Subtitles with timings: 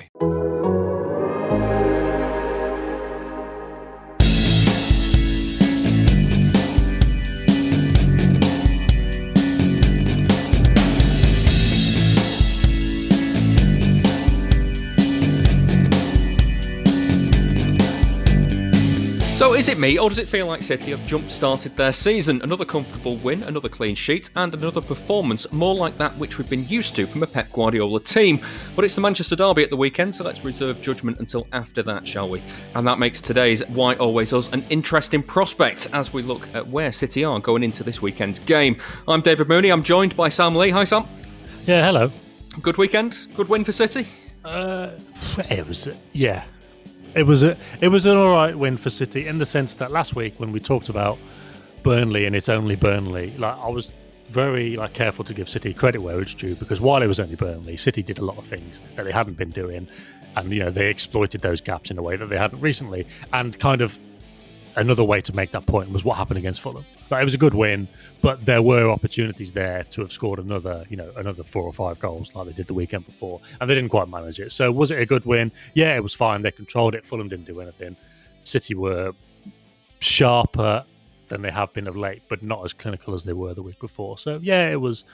[0.00, 0.49] So
[19.60, 22.40] is it me, or does it feel like City have jump-started their season?
[22.40, 26.66] Another comfortable win, another clean sheet, and another performance more like that which we've been
[26.66, 28.40] used to from a Pep Guardiola team.
[28.74, 32.08] But it's the Manchester Derby at the weekend, so let's reserve judgment until after that,
[32.08, 32.42] shall we?
[32.74, 36.90] And that makes today's Why Always Us an interesting prospect as we look at where
[36.90, 38.78] City are going into this weekend's game.
[39.06, 40.70] I'm David Mooney, I'm joined by Sam Lee.
[40.70, 41.06] Hi, Sam.
[41.66, 42.10] Yeah, hello.
[42.62, 43.26] Good weekend?
[43.36, 44.06] Good win for City?
[44.42, 44.92] Uh,
[45.50, 46.44] it was, yeah.
[47.14, 49.90] It was a it was an all right win for City in the sense that
[49.90, 51.18] last week when we talked about
[51.82, 53.92] Burnley and it's only Burnley, like I was
[54.26, 57.34] very like careful to give City credit where it's due because while it was only
[57.34, 59.88] Burnley, City did a lot of things that they hadn't been doing,
[60.36, 63.58] and you know they exploited those gaps in a way that they hadn't recently, and
[63.58, 63.98] kind of
[64.80, 66.84] another way to make that point was what happened against Fulham.
[67.10, 67.86] Like, it was a good win,
[68.22, 71.98] but there were opportunities there to have scored another, you know, another four or five
[71.98, 74.52] goals like they did the weekend before, and they didn't quite manage it.
[74.52, 75.52] So was it a good win?
[75.74, 76.42] Yeah, it was fine.
[76.42, 77.04] They controlled it.
[77.04, 77.96] Fulham didn't do anything.
[78.44, 79.12] City were
[80.00, 80.84] sharper
[81.28, 83.78] than they have been of late, but not as clinical as they were the week
[83.78, 84.18] before.
[84.18, 85.04] So yeah, it was,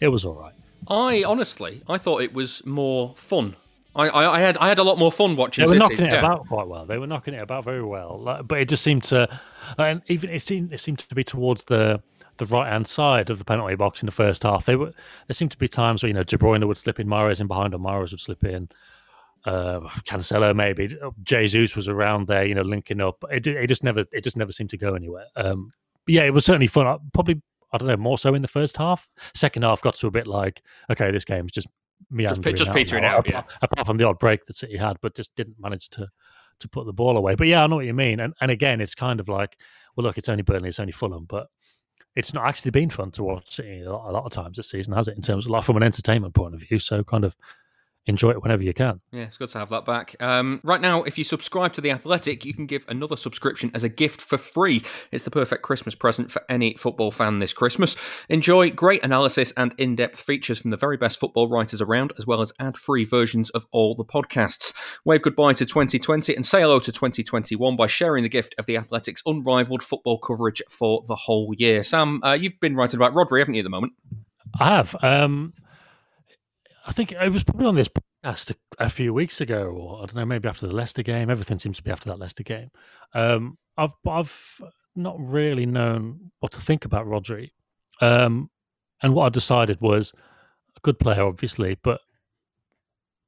[0.00, 0.54] it was all right.
[0.86, 3.56] I honestly, I thought it was more fun
[3.98, 5.64] I, I, I, had I had a lot more fun watching.
[5.64, 5.78] They were City.
[5.80, 6.20] knocking it yeah.
[6.20, 6.86] about quite well.
[6.86, 9.28] They were knocking it about very well, like, but it just seemed to,
[9.76, 12.00] and even it seemed it seemed to be towards the
[12.36, 14.64] the right hand side of the penalty box in the first half.
[14.64, 14.92] They were
[15.26, 17.48] there seemed to be times where you know De Bruyne would slip in, Mahrez in
[17.48, 18.68] behind, or Mahrez would slip in.
[19.44, 20.88] Uh, Cancelo maybe
[21.22, 23.24] Jesus was around there, you know, linking up.
[23.30, 25.26] It, it just never it just never seemed to go anywhere.
[25.36, 25.72] Um,
[26.06, 26.86] but yeah, it was certainly fun.
[26.86, 27.42] I, Probably
[27.72, 29.08] I don't know more so in the first half.
[29.34, 31.68] Second half got to a bit like okay, this game's just
[32.16, 33.56] just, just petering out, apart, yeah.
[33.62, 36.08] apart from the odd break that City had, but just didn't manage to
[36.60, 37.36] to put the ball away.
[37.36, 38.20] But yeah, I know what you mean.
[38.20, 39.56] And and again, it's kind of like,
[39.96, 41.48] well, look, it's only Burnley, it's only Fulham, but
[42.16, 44.70] it's not actually been fun to watch City a lot, a lot of times this
[44.70, 45.16] season, has it?
[45.16, 47.36] In terms of like from an entertainment point of view, so kind of
[48.08, 49.00] enjoy it whenever you can.
[49.12, 50.16] Yeah, it's good to have that back.
[50.20, 53.84] Um, right now, if you subscribe to The Athletic, you can give another subscription as
[53.84, 54.82] a gift for free.
[55.12, 57.96] It's the perfect Christmas present for any football fan this Christmas.
[58.30, 62.26] Enjoy great analysis and in depth features from the very best football writers around, as
[62.26, 64.74] well as ad free versions of all the podcasts.
[65.04, 68.76] Wave goodbye to 2020 and say hello to 2021 by sharing the gift of The
[68.76, 71.82] Athletic's unrivaled football coverage for the whole year.
[71.82, 73.92] Sam, uh, you've been writing about Rodri, haven't you, at the moment?
[74.58, 74.96] I have.
[75.02, 75.52] Um,
[76.86, 80.00] I think it was probably on this podcast a, a, few weeks ago, or I
[80.06, 81.30] don't know, maybe after the Leicester game.
[81.30, 82.70] Everything seems to be after that Leicester game.
[83.14, 84.60] Um, I've I've
[84.96, 87.50] not really known what to think about Rodri,
[88.00, 88.50] um,
[89.02, 90.12] and what I decided was
[90.76, 92.00] a good player, obviously, but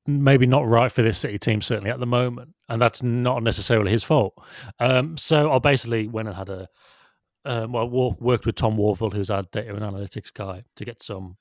[0.07, 3.91] maybe not right for this City team, certainly at the moment, and that's not necessarily
[3.91, 4.35] his fault.
[4.79, 6.69] Um, so I basically went and had a
[7.45, 11.37] um, well, worked with Tom Worville, who's our data and analytics guy, to get some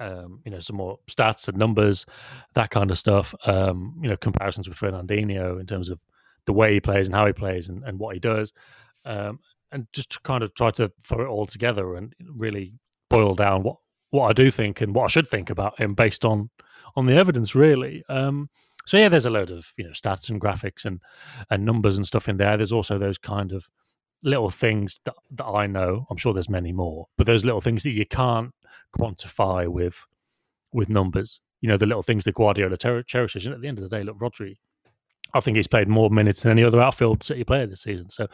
[0.00, 2.06] um, you know, some more stats and numbers,
[2.54, 3.34] that kind of stuff.
[3.46, 6.02] Um, you know, comparisons with Fernandinho in terms of
[6.46, 8.52] the way he plays and how he plays and, and what he does.
[9.04, 12.74] Um, and just kind of try to throw it all together and really
[13.08, 13.76] boil down what,
[14.10, 16.50] what I do think and what I should think about him based on
[16.94, 18.02] on the evidence, really.
[18.10, 18.50] Um,
[18.84, 21.00] so yeah, there's a load of you know stats and graphics and
[21.50, 22.56] and numbers and stuff in there.
[22.56, 23.68] There's also those kind of
[24.22, 26.06] little things that, that I know.
[26.10, 28.52] I'm sure there's many more, but those little things that you can't
[28.96, 30.06] quantify with
[30.72, 31.40] with numbers.
[31.60, 33.46] You know, the little things that Guardiola ter- cherishes.
[33.46, 34.56] And at the end of the day, look, Rodri,
[35.34, 38.08] I think he's played more minutes than any other outfield City player this season.
[38.08, 38.26] So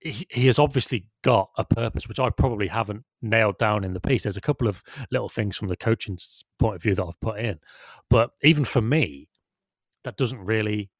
[0.00, 4.00] he, he has obviously got a purpose, which I probably haven't nailed down in the
[4.00, 4.24] piece.
[4.24, 6.18] There's a couple of little things from the coaching
[6.58, 7.58] point of view that I've put in,
[8.10, 9.28] but even for me,
[10.04, 10.90] that doesn't really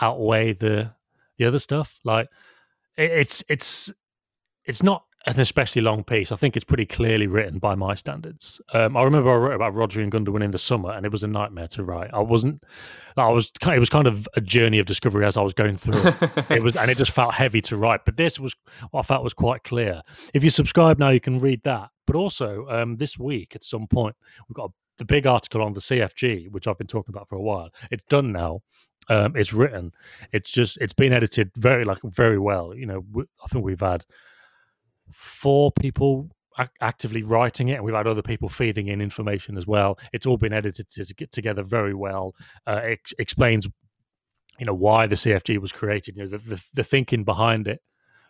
[0.00, 0.94] outweigh the
[1.36, 1.98] the other stuff.
[2.04, 2.28] Like
[2.96, 3.92] it's it's
[4.64, 6.30] it's not an especially long piece.
[6.30, 8.60] I think it's pretty clearly written by my standards.
[8.72, 11.24] Um, I remember I wrote about Rodri and Gundogan in the summer, and it was
[11.24, 12.10] a nightmare to write.
[12.12, 12.62] I wasn't.
[13.16, 13.50] I was.
[13.66, 16.02] It was kind of a journey of discovery as I was going through.
[16.54, 18.04] it was, and it just felt heavy to write.
[18.04, 18.54] But this was
[18.90, 20.02] what I felt was quite clear.
[20.32, 21.90] If you subscribe now, you can read that.
[22.06, 24.14] But also um, this week, at some point,
[24.48, 27.36] we've got a the big article on the CFG, which I've been talking about for
[27.36, 28.60] a while, it's done now.
[29.08, 29.92] Um, it's written.
[30.32, 32.74] It's just it's been edited very like very well.
[32.74, 33.04] You know,
[33.42, 34.04] I think we've had
[35.12, 36.28] four people
[36.80, 39.98] actively writing it, and we've had other people feeding in information as well.
[40.12, 42.34] It's all been edited to get together very well.
[42.66, 43.68] Uh, it explains,
[44.58, 46.16] you know, why the CFG was created.
[46.16, 47.80] You know, the, the, the thinking behind it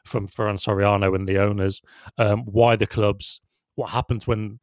[0.04, 1.82] from Ferran Soriano and the owners,
[2.18, 3.40] um, why the clubs,
[3.74, 4.60] what happens when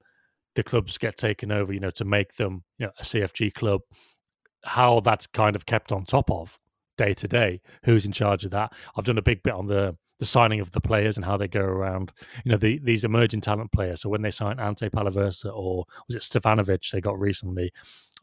[0.55, 1.73] the clubs get taken over.
[1.73, 3.81] You know, to make them you know a CFG club,
[4.63, 6.59] how that's kind of kept on top of
[6.97, 7.61] day to day.
[7.85, 8.73] Who's in charge of that?
[8.95, 11.47] I've done a big bit on the the signing of the players and how they
[11.47, 12.13] go around,
[12.45, 14.01] you know, the, these emerging talent players.
[14.01, 17.73] So when they signed Ante Palaversa or was it Stevanovic they got recently,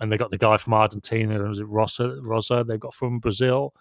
[0.00, 3.74] and they got the guy from Argentina, was it Rosa, Rosa they've got from Brazil.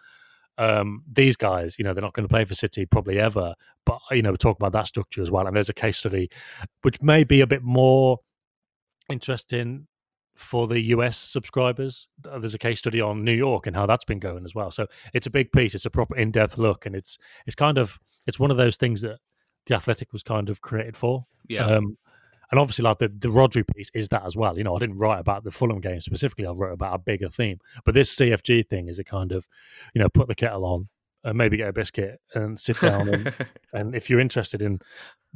[0.58, 3.54] Um, these guys, you know, they're not going to play for City probably ever,
[3.86, 5.48] but you know, we talk about that structure as well.
[5.48, 6.30] And there's a case study
[6.82, 8.20] which may be a bit more
[9.10, 9.88] interesting
[10.40, 12.08] for the US subscribers.
[12.24, 14.72] There's a case study on New York and how that's been going as well.
[14.72, 15.76] So it's a big piece.
[15.76, 19.02] It's a proper in-depth look, and it's it's kind of it's one of those things
[19.02, 19.20] that
[19.66, 21.26] the Athletic was kind of created for.
[21.48, 21.66] Yeah.
[21.66, 21.98] Um,
[22.52, 24.58] and obviously, like the, the Rodri piece is that as well.
[24.58, 26.48] You know, I didn't write about the Fulham game specifically.
[26.48, 27.60] I wrote about a bigger theme.
[27.86, 29.48] But this CFG thing is a kind of,
[29.94, 30.88] you know, put the kettle on,
[31.24, 33.10] and maybe get a biscuit and sit down.
[33.10, 33.34] and,
[33.74, 34.80] and if you're interested in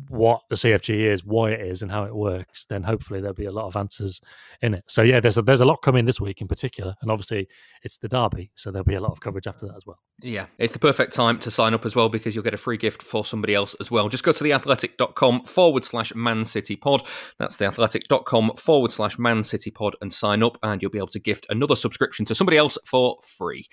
[0.10, 3.46] what the CFG is, why it is, and how it works, then hopefully there'll be
[3.46, 4.22] a lot of answers
[4.62, 4.84] in it.
[4.88, 7.48] So yeah, there's a, there's a lot coming this week in particular, and obviously
[7.84, 10.00] it's the derby, so there'll be a lot of coverage after that as well.
[10.22, 12.78] Yeah, it's the perfect time to sign up as well because you'll get a free
[12.78, 14.10] gift for somebody else as well.
[14.10, 17.04] Just go to theathletic.com forward slash Man City Pod.
[17.38, 21.20] That's theathletic.com forward slash Man City Pod and sign up, and you'll be able to
[21.20, 23.68] gift another subscription to somebody else for free.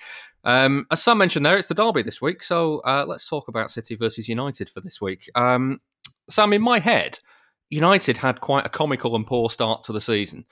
[0.45, 3.71] Um, as Sam mentioned there, it's the derby this week, so uh, let's talk about
[3.71, 5.29] City versus United for this week.
[5.35, 5.81] Um,
[6.29, 7.19] Sam, in my head,
[7.71, 10.45] United had quite a comical and poor start to the season.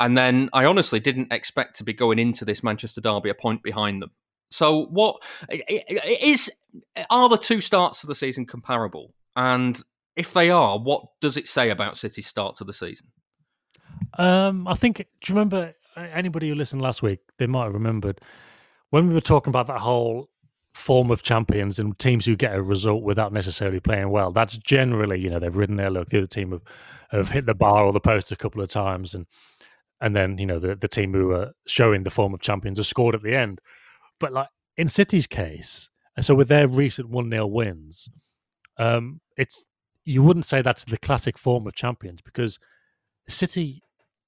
[0.00, 3.62] And then I honestly didn't expect to be going into this Manchester derby a point
[3.62, 4.10] behind them.
[4.50, 5.22] So, what
[6.08, 6.50] is
[7.10, 9.14] are the two starts to the season comparable?
[9.36, 9.80] And
[10.16, 13.08] if they are, what does it say about City's start to the season?
[14.18, 14.98] Um, I think.
[14.98, 17.20] Do you remember anybody who listened last week?
[17.38, 18.20] They might have remembered
[18.90, 20.30] when we were talking about that whole
[20.74, 24.32] form of champions and teams who get a result without necessarily playing well.
[24.32, 26.08] That's generally, you know, they've ridden their luck.
[26.08, 26.62] The other team have,
[27.10, 29.26] have hit the bar or the post a couple of times, and
[30.00, 32.86] and then you know the the team who are showing the form of champions have
[32.86, 33.60] scored at the end.
[34.18, 38.08] But like in City's case, and so with their recent one 0 wins,
[38.76, 39.64] um, it's
[40.04, 42.58] you wouldn't say that's the classic form of champions because
[43.28, 43.80] City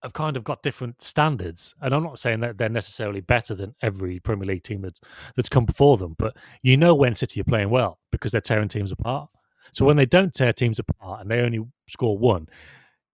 [0.02, 1.74] have kind of got different standards.
[1.80, 5.00] And I'm not saying that they're necessarily better than every Premier League team that's
[5.34, 8.68] that's come before them, but you know when City are playing well because they're tearing
[8.68, 9.28] teams apart.
[9.72, 12.48] So when they don't tear teams apart and they only score one,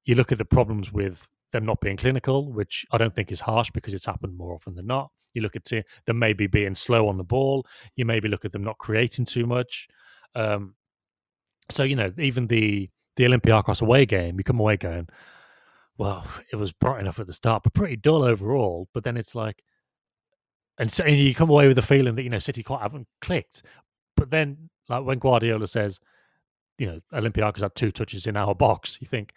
[0.05, 3.41] you look at the problems with them not being clinical, which I don't think is
[3.41, 5.11] harsh because it's happened more often than not.
[5.35, 7.67] You look at them maybe being slow on the ball.
[7.97, 9.89] You maybe look at them not creating too much.
[10.35, 10.75] Um,
[11.71, 15.09] so you know, even the the Olympiacos away game, you come away going,
[15.99, 18.89] well, it was bright enough at the start, but pretty dull overall.
[18.95, 19.63] But then it's like,
[20.79, 23.09] and so and you come away with the feeling that you know City quite haven't
[23.21, 23.63] clicked.
[24.17, 26.01] But then, like when Guardiola says,
[26.79, 29.33] you know, Olympiacos had two touches in our box, you think,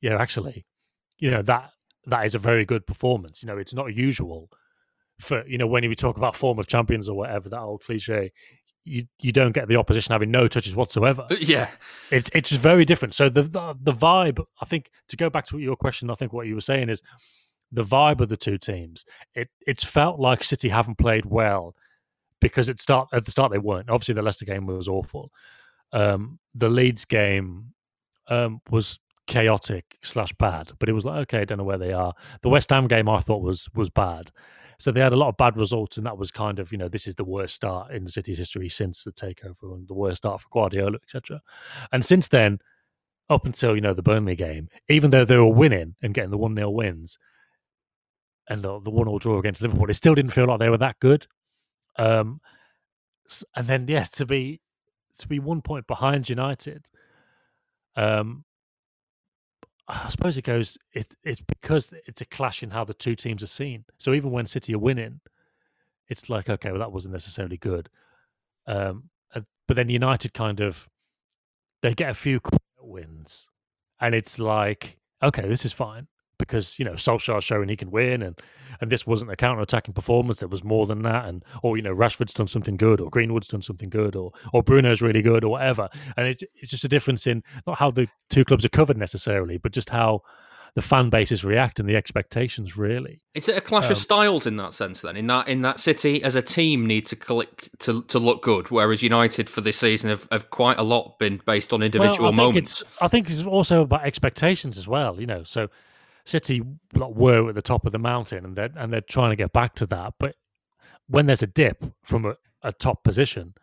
[0.00, 0.64] yeah, actually,
[1.18, 1.70] you know that
[2.06, 3.42] that is a very good performance.
[3.42, 4.48] You know, it's not usual
[5.20, 8.32] for you know when we talk about form of champions or whatever that old cliche
[8.84, 11.26] you you don't get the opposition having no touches whatsoever.
[11.30, 11.68] Uh, yeah,
[12.10, 13.14] it's it's very different.
[13.14, 16.32] So the, the, the vibe, I think, to go back to your question, I think
[16.32, 17.02] what you were saying is
[17.72, 19.04] the vibe of the two teams.
[19.34, 21.74] It it's felt like City haven't played well
[22.40, 23.90] because it start at the start they weren't.
[23.90, 25.30] Obviously, the Leicester game was awful.
[25.92, 27.72] Um, the Leeds game
[28.28, 31.92] um, was chaotic slash bad, but it was like okay, I don't know where they
[31.92, 32.14] are.
[32.42, 34.30] The West Ham game I thought was was bad.
[34.80, 36.88] So they had a lot of bad results, and that was kind of you know
[36.88, 40.18] this is the worst start in the city's history since the takeover and the worst
[40.18, 41.42] start for Guardiola, etc.
[41.92, 42.60] And since then,
[43.28, 46.38] up until you know the Burnley game, even though they were winning and getting the
[46.38, 47.18] one 0 wins
[48.48, 50.78] and the, the one 0 draw against Liverpool, it still didn't feel like they were
[50.78, 51.26] that good.
[51.96, 52.40] Um,
[53.54, 54.62] and then yeah, to be
[55.18, 56.86] to be one point behind United,
[57.96, 58.44] um,
[59.90, 60.78] I suppose it goes.
[60.92, 63.84] It, it's because it's a clash in how the two teams are seen.
[63.98, 65.20] So even when City are winning,
[66.08, 67.88] it's like okay, well that wasn't necessarily good.
[68.66, 69.10] Um,
[69.66, 70.88] but then United kind of
[71.82, 72.40] they get a few
[72.80, 73.48] wins,
[74.00, 76.08] and it's like okay, this is fine
[76.40, 78.38] because you know Solskjaer's showing he can win, and
[78.80, 80.40] and this wasn't a counter attacking performance.
[80.40, 83.48] There was more than that, and or you know Rashford's done something good, or Greenwood's
[83.48, 85.88] done something good, or or Bruno's really good, or whatever.
[86.16, 89.58] And it's it's just a difference in not how the two clubs are covered necessarily,
[89.58, 90.22] but just how
[90.74, 93.20] the fan bases react and the expectations really.
[93.34, 95.16] It's a clash um, of styles in that sense then?
[95.16, 98.70] In that in that City as a team need to click to to look good,
[98.70, 102.32] whereas United for this season have, have quite a lot been based on individual well,
[102.32, 102.82] I moments.
[103.00, 105.20] I think it's also about expectations as well.
[105.20, 105.68] You know, so
[106.24, 106.62] City
[106.94, 109.74] were at the top of the mountain and they're and they're trying to get back
[109.76, 110.34] to that, but
[111.08, 113.54] when there's a dip from a, a top position,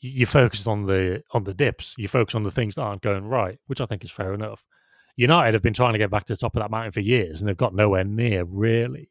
[0.00, 1.94] you, you focus on the on the dips.
[1.96, 4.66] You focus on the things that aren't going right, which I think is fair enough.
[5.16, 7.40] United have been trying to get back to the top of that mountain for years,
[7.40, 9.10] and they've got nowhere near really.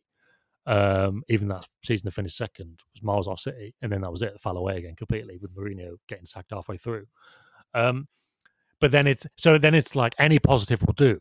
[0.67, 4.21] Um, even that season they finished second was miles off City, and then that was
[4.21, 4.39] it.
[4.39, 7.05] Fell away again completely with Mourinho getting sacked halfway through.
[7.73, 8.07] Um,
[8.79, 11.19] but then it's so then it's like any positive will do.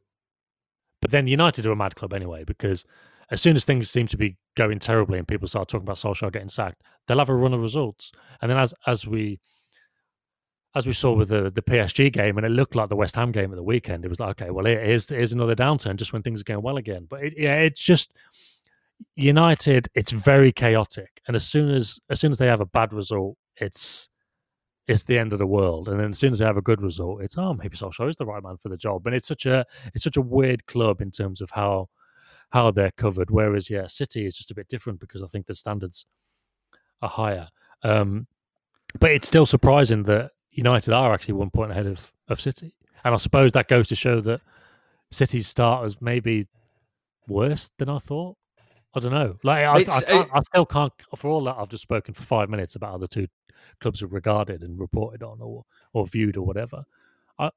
[1.00, 2.84] But then United are a mad club anyway because
[3.30, 6.32] as soon as things seem to be going terribly and people start talking about Solskjaer
[6.32, 8.12] getting sacked, they'll have a run of results.
[8.42, 9.40] And then as as we
[10.74, 13.32] as we saw with the the PSG game, and it looked like the West Ham
[13.32, 14.04] game at the weekend.
[14.04, 16.76] It was like, okay, well, here's here's another downturn just when things are going well
[16.76, 17.06] again.
[17.08, 18.12] But it, yeah, it's just
[19.16, 19.88] United.
[19.94, 23.36] It's very chaotic, and as soon as as soon as they have a bad result,
[23.56, 24.09] it's
[24.90, 25.88] it's the end of the world.
[25.88, 28.16] And then as soon as they have a good result, it's oh maybe Solskjaer is
[28.16, 29.06] the right man for the job.
[29.06, 31.88] And it's such a it's such a weird club in terms of how
[32.50, 33.30] how they're covered.
[33.30, 36.06] Whereas yeah, City is just a bit different because I think the standards
[37.00, 37.48] are higher.
[37.82, 38.26] Um,
[38.98, 42.74] but it's still surprising that United are actually one point ahead of, of City.
[43.04, 44.40] And I suppose that goes to show that
[45.12, 46.46] City's start was maybe
[47.28, 48.36] worse than I thought.
[48.92, 49.36] I don't know.
[49.44, 49.76] Like I,
[50.12, 50.92] I, I, still can't.
[51.14, 53.28] For all that, I've just spoken for five minutes about how the two
[53.80, 56.84] clubs are regarded and reported on, or or viewed, or whatever.
[57.38, 57.50] I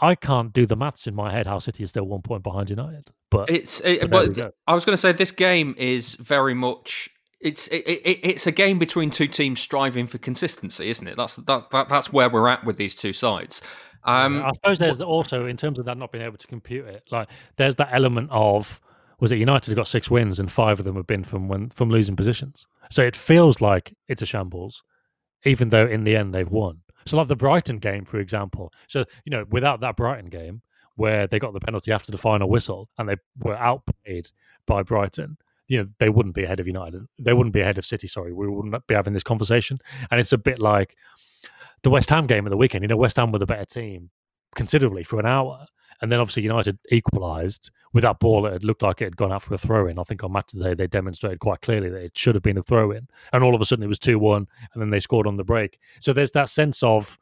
[0.00, 2.70] I can't do the maths in my head how City is still one point behind
[2.70, 3.10] United.
[3.30, 3.80] But it's.
[3.80, 8.20] It, but, I was going to say this game is very much it's it, it,
[8.22, 11.16] it's a game between two teams striving for consistency, isn't it?
[11.16, 13.62] That's that, that that's where we're at with these two sides.
[14.04, 17.04] Um, I suppose there's also in terms of that not being able to compute it,
[17.10, 18.80] like there's that element of
[19.20, 21.70] was it United have got six wins and five of them have been from when
[21.70, 24.82] from losing positions, so it feels like it's a shambles,
[25.44, 26.82] even though in the end they've won.
[27.06, 28.72] So like the Brighton game, for example.
[28.86, 30.62] So you know, without that Brighton game
[30.96, 34.28] where they got the penalty after the final whistle and they were outplayed
[34.66, 37.06] by Brighton you know they wouldn't be ahead of United.
[37.18, 38.08] They wouldn't be ahead of City.
[38.08, 39.78] Sorry, we wouldn't be having this conversation.
[40.10, 40.96] And it's a bit like
[41.82, 42.82] the West Ham game at the weekend.
[42.82, 44.10] You know, West Ham were the better team
[44.56, 45.66] considerably for an hour,
[46.00, 48.46] and then obviously United equalised with that ball.
[48.46, 49.98] It looked like it had gone out for a throw in.
[49.98, 52.62] I think on match today they demonstrated quite clearly that it should have been a
[52.62, 55.26] throw in, and all of a sudden it was two one, and then they scored
[55.26, 55.78] on the break.
[56.00, 57.18] So there's that sense of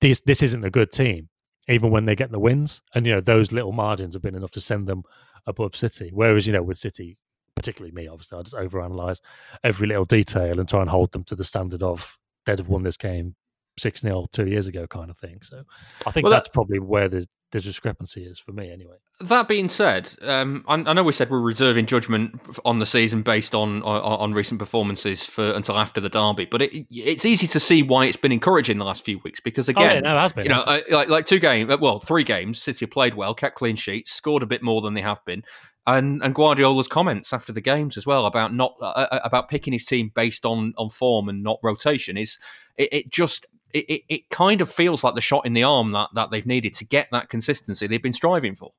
[0.00, 0.20] this.
[0.20, 1.28] This isn't a good team
[1.68, 2.82] even when they get the wins.
[2.94, 5.02] And you know those little margins have been enough to send them
[5.46, 6.10] above City.
[6.12, 7.16] Whereas you know with City,
[7.54, 9.20] particularly me, obviously, I just overanalyze
[9.64, 12.84] every little detail and try and hold them to the standard of they'd have won
[12.84, 13.34] this game
[13.78, 15.38] 6 0 two years ago, kind of thing.
[15.42, 15.62] So
[16.06, 18.96] I think well, that's that, probably where the, the discrepancy is for me, anyway.
[19.20, 23.22] That being said, um, I, I, know we said we're reserving judgment on the season
[23.22, 27.46] based on on, on recent performances for until after the derby, but it, it's easy
[27.46, 30.18] to see why it's been encouraging the last few weeks because again, oh, yeah, no,
[30.18, 32.90] has been, you know, uh, like like two games, uh, well, three games, City have
[32.90, 35.42] played well, kept clean sheets, scored a bit more than they have been,
[35.86, 39.72] and and Guardiola's comments after the games as well about not uh, uh, about picking
[39.72, 42.38] his team based on on form and not rotation is
[42.76, 45.92] it, it just it, it, it, kind of feels like the shot in the arm
[45.92, 48.72] that that they've needed to get that consistency they've been striving for.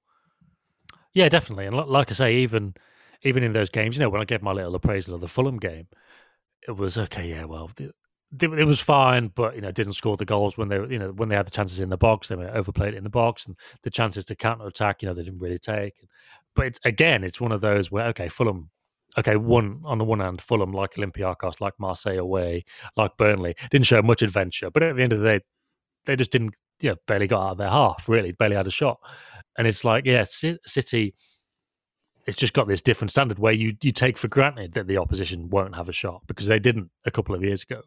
[1.14, 2.76] Yeah, definitely, and like I say, even
[3.24, 5.58] even in those games, you know, when I gave my little appraisal of the Fulham
[5.58, 5.88] game,
[6.68, 7.30] it was okay.
[7.30, 11.00] Yeah, well, it was fine, but you know, didn't score the goals when they, you
[11.00, 12.28] know, when they had the chances in the box.
[12.28, 15.14] They were overplayed it in the box, and the chances to counter attack, you know,
[15.14, 15.96] they didn't really take
[16.58, 18.72] but again, it's one of those where okay, Fulham,
[19.18, 23.88] okay, one on the one hand, Fulham like Olympiacos, like Marseille away, like Burnley, didn't
[23.88, 25.40] show much adventure, but at the end of the day,
[26.06, 29.00] they just didn't, yeah, barely got out of their half, really, barely had a shot,
[29.58, 31.14] and it's like, yeah, City.
[32.26, 35.50] It's just got this different standard where you you take for granted that the opposition
[35.50, 37.84] won't have a shot because they didn't a couple of years ago.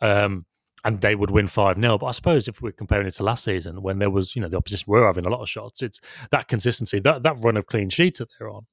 [0.00, 0.46] Um,
[0.84, 1.98] and they would win 5 0.
[1.98, 4.48] But I suppose if we're comparing it to last season when there was, you know,
[4.48, 7.66] the opposition were having a lot of shots, it's that consistency, that, that run of
[7.66, 8.66] clean sheets that they're on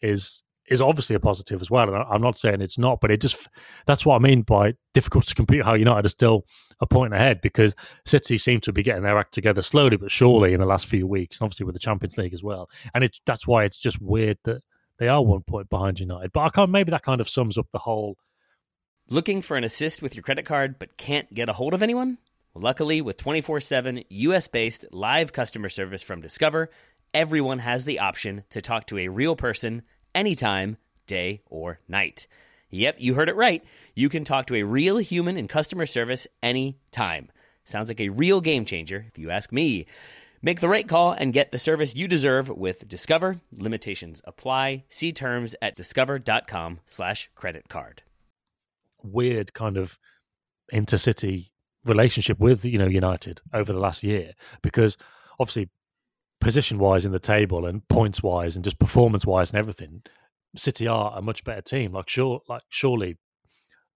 [0.00, 1.92] is is obviously a positive as well.
[1.92, 3.48] And I'm not saying it's not, but it just
[3.86, 6.44] that's what I mean by difficult to compete how United are still
[6.80, 10.52] a point ahead because City seem to be getting their act together slowly but surely
[10.52, 12.68] in the last few weeks, and obviously with the Champions League as well.
[12.94, 14.62] And it's that's why it's just weird that
[14.98, 16.32] they are one point behind United.
[16.32, 18.16] But I can't maybe that kind of sums up the whole
[19.10, 22.18] Looking for an assist with your credit card but can't get a hold of anyone?
[22.54, 26.70] luckily, with 24 7 US based live customer service from Discover,
[27.14, 29.82] everyone has the option to talk to a real person
[30.18, 32.26] anytime, day or night.
[32.70, 33.64] Yep, you heard it right.
[33.94, 37.30] You can talk to a real human in customer service anytime.
[37.64, 39.86] Sounds like a real game changer, if you ask me.
[40.42, 43.40] Make the right call and get the service you deserve with Discover.
[43.52, 44.84] Limitations apply.
[44.88, 48.02] See terms at discover.com slash credit card.
[49.02, 49.98] Weird kind of
[50.72, 51.50] intercity
[51.84, 54.32] relationship with, you know, United over the last year
[54.62, 54.96] because
[55.38, 55.70] obviously
[56.40, 60.02] position wise in the table and points wise and just performance wise and everything,
[60.56, 61.92] City are a much better team.
[61.92, 63.16] Like sure like surely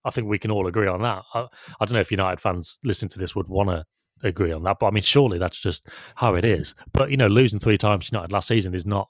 [0.04, 1.22] I think we can all agree on that.
[1.34, 1.46] I,
[1.80, 3.84] I don't know if United fans listening to this would want to
[4.22, 4.78] agree on that.
[4.80, 6.74] But I mean, surely that's just how it is.
[6.92, 9.08] But you know, losing three times United last season is not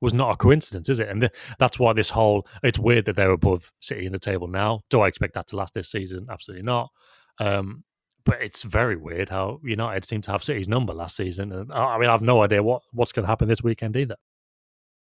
[0.00, 1.08] was not a coincidence, is it?
[1.08, 4.48] And th- that's why this whole it's weird that they're above City in the table
[4.48, 4.80] now.
[4.90, 6.26] Do I expect that to last this season?
[6.30, 6.90] Absolutely not.
[7.38, 7.84] Um,
[8.24, 11.98] but it's very weird how United seem to have City's number last season, and I
[11.98, 14.16] mean, I've no idea what what's going to happen this weekend either.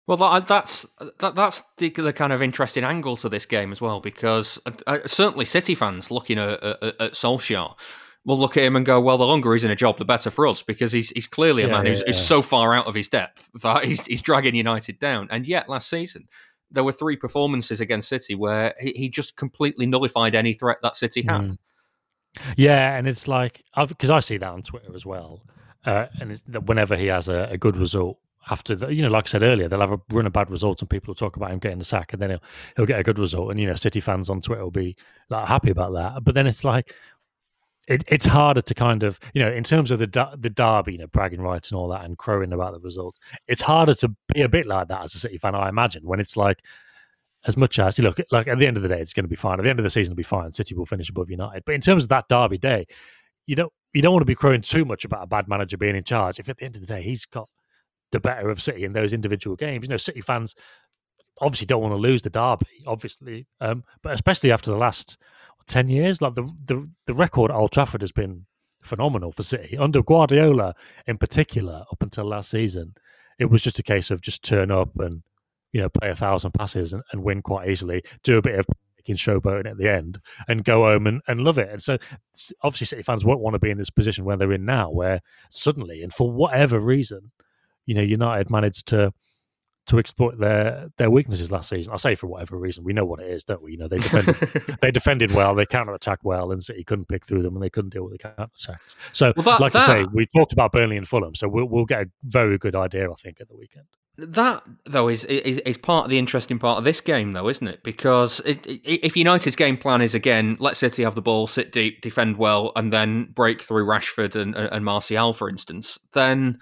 [0.08, 0.86] Well, that, that's
[1.20, 4.72] that, that's the, the, kind of interesting angle to this game as well, because uh,
[4.86, 7.76] uh certainly City fans looking at, at, at Solskjaer
[8.28, 10.30] we'll look at him and go, well, the longer he's in a job, the better
[10.30, 12.86] for us, because he's he's clearly a yeah, man who's, yeah, who's, so far out
[12.86, 15.28] of his depth that he's, he's dragging United down.
[15.32, 16.28] And yet, last season,
[16.70, 20.98] there were three performances against City where he, he just completely nullified any threat that
[20.98, 21.42] City had.
[21.42, 21.58] Mm.
[22.56, 25.44] Yeah, and it's like because I see that on Twitter as well,
[25.86, 29.10] uh, and it's that whenever he has a, a good result after the, you know,
[29.10, 31.36] like I said earlier, they'll have a run of bad results and people will talk
[31.36, 32.42] about him getting the sack, and then he'll
[32.76, 34.96] he'll get a good result, and you know, City fans on Twitter will be
[35.30, 36.24] like happy about that.
[36.24, 36.94] But then it's like,
[37.88, 41.00] it, it's harder to kind of you know in terms of the the derby, you
[41.00, 43.20] know, bragging rights and all that, and crowing about the results.
[43.48, 46.20] It's harder to be a bit like that as a City fan, I imagine, when
[46.20, 46.64] it's like
[47.48, 49.36] as much as look like at the end of the day, it's going to be
[49.36, 49.60] fine.
[49.60, 50.52] At the end of the season, it'll be fine.
[50.52, 51.64] City will finish above United.
[51.66, 52.86] But in terms of that derby day,
[53.46, 55.96] you don't you don't want to be crowing too much about a bad manager being
[55.96, 56.40] in charge.
[56.40, 57.50] If at the end of the day he's got
[58.12, 60.56] the better of City in those individual games, you know, City fans
[61.40, 65.18] obviously don't want to lose the derby, obviously, um, but especially after the last
[65.68, 66.22] ten years.
[66.22, 68.46] Like the the the record at Old Trafford has been
[68.82, 70.76] phenomenal for City under Guardiola
[71.06, 71.86] in particular.
[71.92, 72.96] Up until last season,
[73.40, 75.24] it was just a case of just turn up and
[75.78, 78.66] you know play a thousand passes and, and win quite easily, do a bit of
[78.98, 81.70] making showboating at the end, and go home and, and love it.
[81.70, 82.00] And so
[82.64, 85.22] obviously City fans won't want to be in this position where they're in now, where
[85.52, 87.32] suddenly and for whatever reason,
[87.86, 89.14] you know United managed to
[89.86, 91.94] to exploit their their weaknesses last season.
[91.94, 93.74] I say for whatever reason, we know what it is, don't we?
[93.74, 94.36] You know, they defended
[94.82, 97.70] they defended well, they counter attacked well, and City couldn't pick through them, and they
[97.70, 98.96] couldn't deal with the counter attacks.
[99.12, 101.66] So, well, that, like that, I say, we talked about Burnley and Fulham, so we'll
[101.66, 103.86] we'll get a very good idea, I think, at the weekend.
[104.20, 107.68] That though is, is is part of the interesting part of this game, though, isn't
[107.68, 107.84] it?
[107.84, 111.72] Because it, it, if United's game plan is again, let City have the ball, sit
[111.72, 116.58] deep, defend well, and then break through Rashford and, and Martial, for instance, then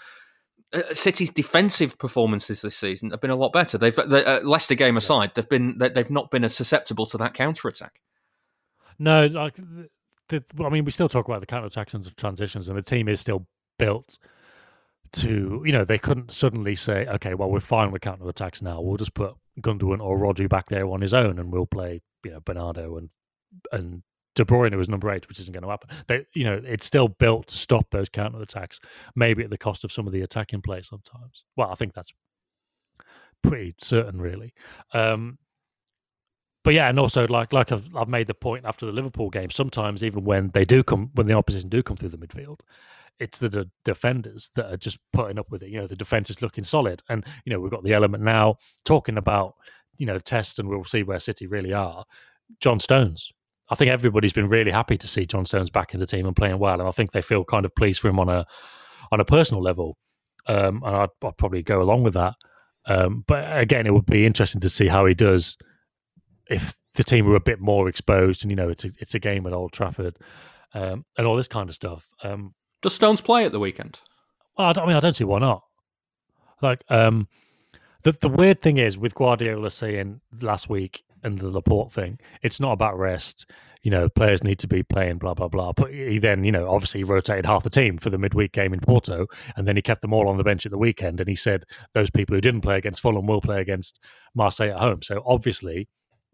[0.73, 3.77] uh, City's defensive performances this season have been a lot better.
[3.77, 7.33] They've the, uh, Leicester game aside, they've been they've not been as susceptible to that
[7.33, 8.01] counter attack.
[8.99, 9.89] No, like the,
[10.27, 13.07] the, I mean, we still talk about the counter attacks and transitions, and the team
[13.07, 13.47] is still
[13.79, 14.17] built
[15.15, 18.81] to you know they couldn't suddenly say, okay, well we're fine with counter attacks now.
[18.81, 22.31] We'll just put Gundogan or Rodri back there on his own, and we'll play you
[22.31, 23.09] know Bernardo and
[23.71, 24.03] and
[24.35, 25.89] De Bruyne was number eight, which isn't going to happen.
[26.07, 28.81] They, you know, it's still built to stop those counter attacks,
[29.15, 31.45] maybe at the cost of some of the attacking play sometimes.
[31.55, 32.11] Well, I think that's
[33.41, 34.53] pretty certain, really.
[34.93, 35.37] Um,
[36.65, 39.51] but yeah, and also like like I've, I've made the point after the Liverpool game.
[39.51, 42.59] Sometimes even when they do come, when the opposition do come through the midfield,
[43.19, 45.69] it's the, defenders that are just putting up with it.
[45.69, 48.57] You know, the defense is looking solid, and you know we've got the element now
[48.83, 49.55] talking about
[49.97, 52.05] you know tests, and we'll see where City really are.
[52.59, 53.31] John Stones,
[53.69, 56.35] I think everybody's been really happy to see John Stones back in the team and
[56.35, 58.45] playing well, and I think they feel kind of pleased for him on a
[59.11, 59.97] on a personal level.
[60.47, 62.35] Um, and I'd, I'd, probably go along with that.
[62.85, 65.57] Um, but again, it would be interesting to see how he does
[66.47, 69.19] if the team were a bit more exposed, and you know, it's a, it's a
[69.19, 70.17] game at Old Trafford
[70.75, 72.09] um, and all this kind of stuff.
[72.23, 72.51] Um,
[72.85, 73.99] does Stones play at the weekend?
[74.55, 75.63] Well, I, I mean, I don't see why not.
[76.61, 77.27] Like, um,
[78.03, 82.19] the the weird thing is with Guardiola saying last week and the Laporte thing.
[82.43, 83.49] It's not about rest.
[83.81, 85.73] You know, players need to be playing, blah blah blah.
[85.73, 88.81] But he then, you know, obviously rotated half the team for the midweek game in
[88.81, 91.19] Porto, and then he kept them all on the bench at the weekend.
[91.19, 91.63] And he said
[91.95, 93.99] those people who didn't play against Fulham will play against
[94.35, 95.01] Marseille at home.
[95.01, 95.87] So obviously,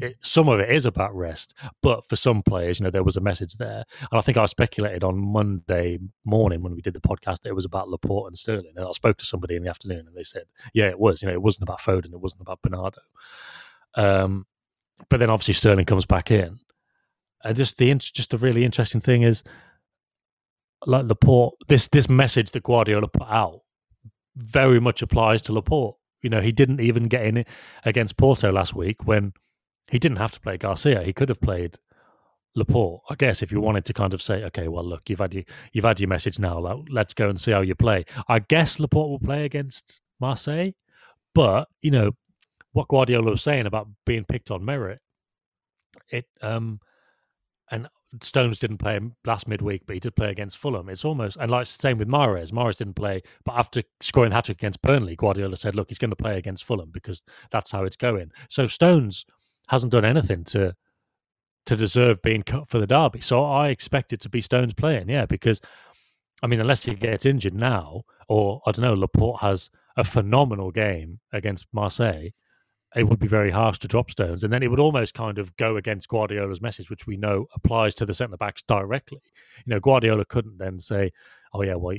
[0.03, 3.17] it, some of it is about rest, but for some players, you know, there was
[3.17, 3.83] a message there.
[3.99, 7.55] And I think I speculated on Monday morning when we did the podcast that it
[7.55, 8.73] was about Laporte and Sterling.
[8.75, 11.21] And I spoke to somebody in the afternoon, and they said, "Yeah, it was.
[11.21, 13.01] You know, it wasn't about Foden, it wasn't about Bernardo."
[13.95, 14.45] Um,
[15.09, 16.59] but then obviously Sterling comes back in,
[17.43, 19.43] and just the just the really interesting thing is,
[20.85, 23.61] like Laporte, this this message that Guardiola put out
[24.35, 25.95] very much applies to Laporte.
[26.21, 27.45] You know, he didn't even get in
[27.83, 29.33] against Porto last week when
[29.91, 31.03] he didn't have to play Garcia.
[31.03, 31.77] He could have played
[32.55, 33.01] Laporte.
[33.09, 35.43] I guess if you wanted to kind of say, okay, well, look, you've had your,
[35.73, 36.83] you've had your message now.
[36.89, 38.05] Let's go and see how you play.
[38.27, 40.71] I guess Laporte will play against Marseille,
[41.35, 42.11] but you know
[42.71, 44.99] what Guardiola was saying about being picked on merit.
[46.09, 46.79] It um,
[47.69, 47.89] and
[48.21, 50.89] Stones didn't play last midweek, but he did play against Fulham.
[50.89, 52.51] It's almost and like same with Mahrez.
[52.51, 56.11] Mahrez didn't play, but after scoring hat trick against Burnley, Guardiola said, "Look, he's going
[56.11, 59.25] to play against Fulham because that's how it's going." So Stones
[59.71, 60.75] hasn't done anything to
[61.65, 63.21] to deserve being cut for the derby.
[63.21, 65.61] So I expect it to be Stones playing, yeah, because
[66.43, 70.71] I mean, unless he gets injured now, or I don't know, Laporte has a phenomenal
[70.71, 72.29] game against Marseille,
[72.95, 75.55] it would be very harsh to drop Stones, and then it would almost kind of
[75.55, 79.21] go against Guardiola's message, which we know applies to the centre backs directly.
[79.65, 81.11] You know, Guardiola couldn't then say,
[81.53, 81.95] "Oh yeah, well."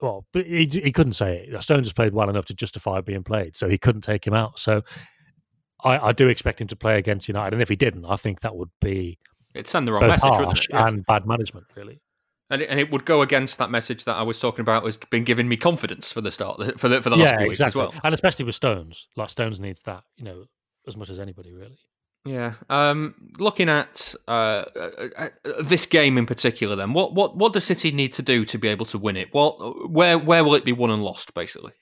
[0.00, 1.62] Well, he, he couldn't say it.
[1.62, 4.58] Stones has played well enough to justify being played, so he couldn't take him out.
[4.58, 4.82] So
[5.84, 8.40] I, I do expect him to play against United, and if he didn't, I think
[8.40, 9.18] that would be
[9.54, 10.86] it's send the wrong message, harsh yeah.
[10.86, 12.00] and bad management, really.
[12.50, 14.96] And it, and it would go against that message that I was talking about has
[14.96, 17.82] been giving me confidence for the start for the for the last yeah, weeks exactly.
[17.82, 18.00] as well.
[18.02, 20.44] And especially with Stones, like Stones needs that, you know,
[20.86, 21.78] as much as anybody really.
[22.24, 22.54] Yeah.
[22.68, 25.28] Um, looking at uh, uh,
[25.62, 28.68] this game in particular, then what what what does City need to do to be
[28.68, 29.32] able to win it?
[29.32, 31.72] What where where will it be won and lost, basically?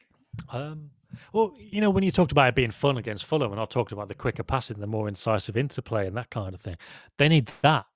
[0.53, 0.91] Um,
[1.33, 3.93] well, you know, when you talked about it being fun against Fulham, and I talked
[3.93, 6.77] about the quicker passing, the more incisive interplay, and that kind of thing,
[7.19, 7.87] they need that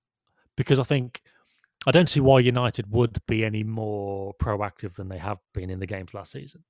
[0.56, 1.22] because I think
[1.86, 5.80] I don't see why United would be any more proactive than they have been in
[5.80, 6.64] the games last season.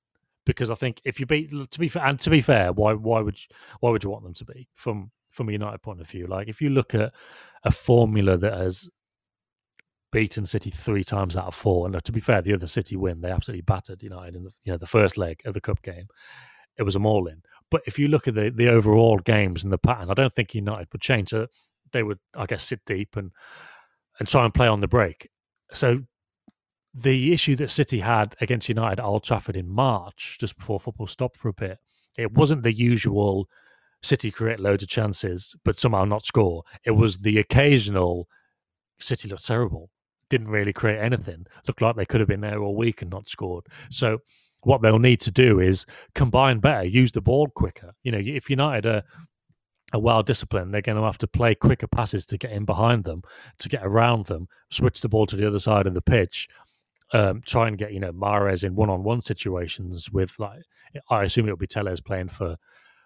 [0.45, 3.21] Because I think if you beat, to be fair, and to be fair, why why
[3.21, 6.09] would you, why would you want them to be from from a United point of
[6.09, 6.27] view?
[6.27, 7.13] Like if you look at
[7.63, 8.89] a formula that has
[10.13, 12.95] beaten City three times out of four, and uh, to be fair, the other City
[12.95, 15.81] win, they absolutely battered United in the you know the first leg of the cup
[15.81, 16.07] game.
[16.77, 17.41] It was a all in.
[17.69, 20.55] But if you look at the the overall games and the pattern, I don't think
[20.55, 21.29] United would change.
[21.29, 21.47] So
[21.91, 23.31] they would, I guess, sit deep and
[24.19, 25.29] and try and play on the break.
[25.71, 26.01] So
[26.93, 31.07] the issue that City had against United at Old Trafford in March, just before football
[31.07, 31.79] stopped for a bit,
[32.17, 33.49] it wasn't the usual
[34.03, 36.63] City create loads of chances but somehow not score.
[36.85, 38.27] It was the occasional
[38.99, 39.89] City looked terrible,
[40.33, 43.29] didn't really create anything, looked like they could have been there all week and not
[43.29, 43.67] scored.
[43.91, 44.17] So
[44.63, 47.93] what they'll need to do is combine better, use the ball quicker.
[48.01, 49.03] You know, if United are
[49.93, 53.03] are well disciplined, they're going to have to play quicker passes to get in behind
[53.03, 53.21] them,
[53.59, 56.47] to get around them, switch the ball to the other side of the pitch,
[57.13, 60.63] um, try and get you know Mahrez in one-on-one situations with like
[61.11, 62.55] I assume it'll be Telles playing for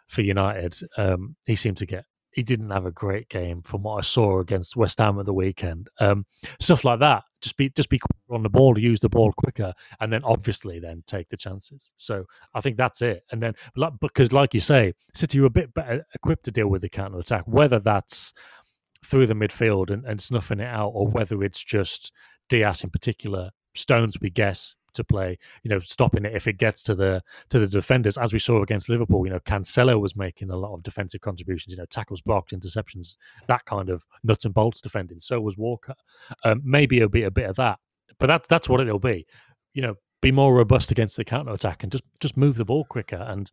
[0.08, 0.78] for United.
[0.96, 2.06] Um, he seemed to get
[2.38, 5.34] he didn't have a great game from what I saw against West Ham at the
[5.34, 5.90] weekend.
[6.00, 6.28] Um,
[6.60, 7.24] stuff like that.
[7.42, 11.02] Just be just be on the ball, use the ball quicker, and then obviously then
[11.08, 11.92] take the chances.
[11.98, 13.24] So I think that's it.
[13.32, 13.56] And then
[14.00, 17.18] because like you say, City were a bit better equipped to deal with the counter
[17.18, 18.34] attack, whether that's
[19.04, 22.12] through the midfield and, and snuffing it out, or whether it's just
[22.50, 26.84] Dias in particular, Stones we guess to play, you know, stopping it if it gets
[26.84, 29.26] to the to the defenders, as we saw against Liverpool.
[29.26, 31.74] You know, Cancelo was making a lot of defensive contributions.
[31.74, 35.20] You know, tackles blocked, interceptions, that kind of nuts and bolts defending.
[35.20, 35.96] So was Walker.
[36.44, 37.80] Um, maybe it'll be a bit of that,
[38.20, 39.26] but that's that's what it'll be.
[39.74, 42.86] You know, be more robust against the counter attack and just just move the ball
[42.86, 43.52] quicker and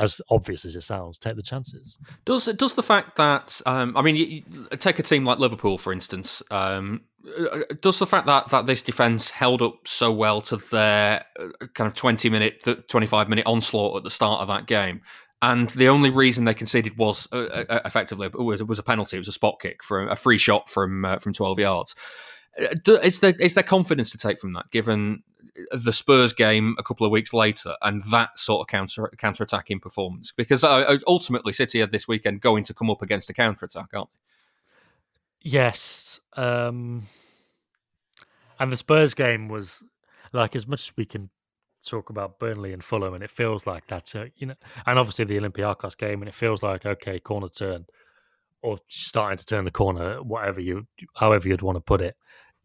[0.00, 1.98] as obvious as it sounds, take the chances.
[2.24, 4.42] Does does the fact that um, I mean, you, you,
[4.78, 7.02] take a team like Liverpool, for instance, um,
[7.38, 11.66] uh, does the fact that that this defense held up so well to their uh,
[11.74, 15.02] kind of twenty minute, twenty five minute onslaught at the start of that game,
[15.42, 19.20] and the only reason they conceded was uh, uh effectively was, was a penalty, it
[19.20, 21.94] was a spot kick for a free shot from uh, from twelve yards.
[22.56, 25.22] Is there is there confidence to take from that, given
[25.72, 29.80] the Spurs game a couple of weeks later and that sort of counter counter attacking
[29.80, 30.32] performance?
[30.32, 33.88] Because uh, ultimately, City had this weekend going to come up against a counter attack,
[33.94, 35.50] aren't they?
[35.50, 37.06] Yes, um,
[38.58, 39.82] and the Spurs game was
[40.32, 41.30] like as much as we can
[41.86, 45.24] talk about Burnley and Fulham, and it feels like that's a, you know, and obviously
[45.24, 47.86] the Olympiacos game, and it feels like okay, corner turn
[48.62, 52.16] or starting to turn the corner, whatever you, however you'd want to put it.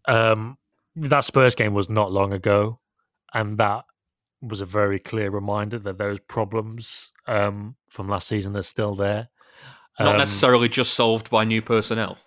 [0.05, 0.57] Um,
[0.95, 2.79] that Spurs game was not long ago,
[3.33, 3.85] and that
[4.41, 9.29] was a very clear reminder that those problems um, from last season are still there.
[9.99, 12.17] Not um, necessarily just solved by new personnel.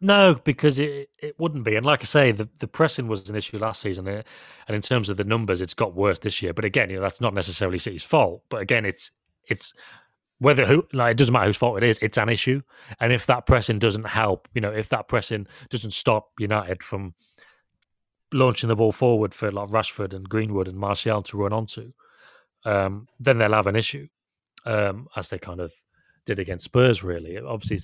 [0.00, 1.74] No, because it it wouldn't be.
[1.74, 4.22] And like I say, the, the pressing was an issue last season, eh,
[4.68, 6.52] and in terms of the numbers, it's got worse this year.
[6.52, 8.42] But again, you know, that's not necessarily City's fault.
[8.50, 9.10] But again, it's
[9.48, 9.72] it's
[10.38, 12.60] whether who like it doesn't matter whose fault it is, it's an issue.
[13.00, 17.14] And if that pressing doesn't help, you know, if that pressing doesn't stop United from
[18.32, 21.92] launching the ball forward for like Rashford and Greenwood and Martial to run onto,
[22.64, 24.08] um, then they'll have an issue,
[24.64, 25.72] um, as they kind of
[26.26, 27.02] did against Spurs.
[27.02, 27.78] Really, obviously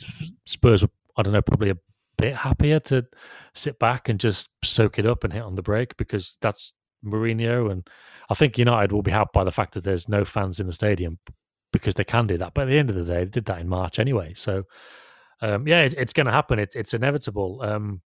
[0.45, 1.79] Spurs were I don't know, probably a
[2.17, 3.07] bit happier to
[3.55, 6.73] sit back and just soak it up and hit on the break because that's
[7.05, 7.71] Mourinho.
[7.71, 7.87] And
[8.31, 10.73] I think United will be helped by the fact that there's no fans in the
[10.73, 11.19] stadium
[11.73, 12.55] because they can do that.
[12.55, 14.35] But at the end of the day, they did that in March anyway.
[14.35, 14.65] So,
[15.41, 16.59] um, yeah, it, it's going to happen.
[16.59, 17.61] It, it's inevitable.
[17.63, 18.03] Um,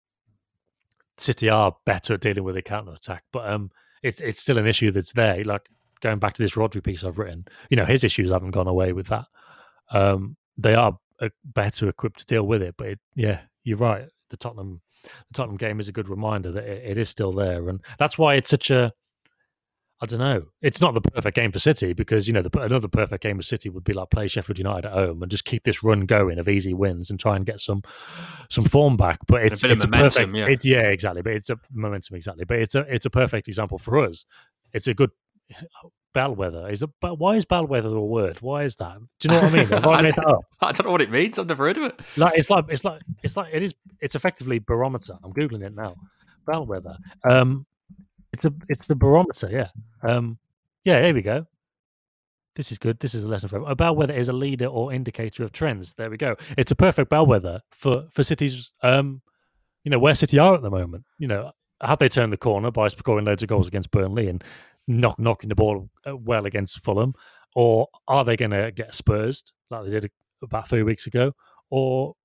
[1.18, 3.72] City are better at dealing with a counter attack, but um,
[4.04, 5.42] it's it's still an issue that's there.
[5.44, 5.68] Like
[6.02, 8.94] going back to this Rodri piece I've written, you know, his issues haven't gone away
[8.94, 9.26] with that.
[9.92, 14.06] Um, they are uh, better equipped to deal with it, but it, yeah, you're right.
[14.30, 17.70] The Tottenham, the Tottenham game is a good reminder that it, it is still there,
[17.70, 18.92] and that's why it's such a
[20.02, 20.44] I don't know.
[20.62, 23.44] It's not the perfect game for City because you know the, another perfect game for
[23.44, 26.38] City would be like play Sheffield United at home and just keep this run going
[26.38, 27.82] of easy wins and try and get some
[28.50, 29.20] some form back.
[29.26, 30.46] But it's, a it's a momentum, perfect, yeah.
[30.48, 31.22] It's, yeah, exactly.
[31.22, 32.44] But it's a momentum exactly.
[32.44, 34.26] But it's a it's a perfect example for us.
[34.74, 35.12] It's a good
[36.14, 36.70] bellwether.
[36.70, 36.90] Is it?
[37.00, 38.42] But why is bellwether a word?
[38.42, 38.98] Why is that?
[39.20, 39.68] Do you know what I mean?
[39.68, 40.42] Have I made that up?
[40.62, 41.40] I don't know what it means.
[41.40, 42.02] I've never heard of it.
[42.18, 43.74] Like it's like it's like it's like it is.
[44.02, 45.14] It's effectively barometer.
[45.24, 45.96] I'm googling it now.
[46.46, 46.98] Bellwether.
[47.24, 47.66] Um,
[48.36, 49.50] it's a it's the barometer.
[49.50, 49.70] Yeah.
[50.04, 50.38] Um,
[50.84, 51.48] yeah, here we go.
[52.56, 53.00] This is good.
[53.00, 53.72] This is a lesson for everyone.
[53.72, 55.94] A bellwether is a leader or indicator of trends.
[55.94, 56.36] There we go.
[56.58, 58.74] It's a perfect bellwether for for cities.
[58.84, 59.22] Um,
[59.86, 61.06] you know where City are at the moment.
[61.18, 64.44] You know, have they turned the corner by scoring loads of goals against Burnley and
[64.88, 67.14] knock knocking the ball uh, well against Fulham,
[67.56, 70.12] or are they going to get Spurs like they did
[70.44, 71.32] about three weeks ago,
[71.70, 72.16] or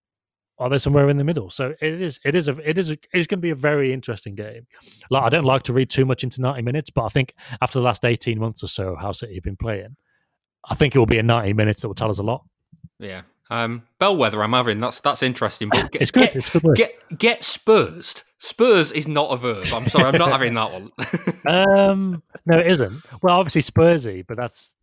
[0.60, 1.50] are they somewhere in the middle?
[1.50, 3.92] So it is, it is, a, it is, a, it's going to be a very
[3.92, 4.66] interesting game.
[5.10, 7.78] Like I don't like to read too much into ninety minutes, but I think after
[7.78, 9.96] the last eighteen months or so, how City have been playing,
[10.68, 12.44] I think it will be a ninety minutes that will tell us a lot.
[12.98, 13.22] Yeah.
[13.50, 14.78] Um, bellwether, I'm having.
[14.78, 15.70] That's that's interesting.
[15.70, 16.28] But get, It's good.
[16.28, 16.76] Get, It's good.
[16.76, 18.24] Get get Spurs.
[18.38, 19.64] Spurs is not a verb.
[19.74, 20.04] I'm sorry.
[20.04, 20.90] I'm not having that one.
[21.46, 22.94] Um, no, it isn't.
[23.22, 24.74] Well, obviously Spursy, but that's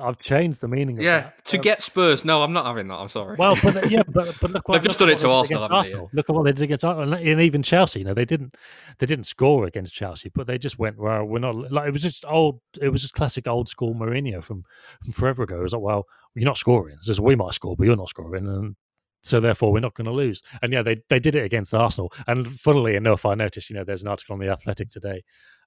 [0.00, 0.96] I've changed the meaning.
[0.96, 1.04] Of it.
[1.04, 1.30] yeah.
[1.44, 2.24] To Um, get Spurs.
[2.24, 2.94] No, I'm not having that.
[2.94, 3.36] I'm sorry.
[3.38, 6.08] Well, but yeah, but but look what They've just done it to Arsenal, haven't they?
[6.14, 7.98] Look at what they did against Arsenal, and even Chelsea.
[8.00, 8.56] You know, they didn't
[8.98, 11.24] they didn't score against Chelsea, but they just went well.
[11.24, 12.60] We're not like it was just old.
[12.80, 14.64] It was just classic old school Mourinho from
[15.04, 15.58] from forever ago.
[15.58, 16.96] It was like, well, you're not scoring.
[17.02, 18.76] Just we might score, but you're not scoring, and
[19.24, 20.40] so therefore we're not going to lose.
[20.62, 22.12] And yeah, they they did it against Arsenal.
[22.26, 25.22] And funnily enough, I noticed you know there's an article on the Athletic today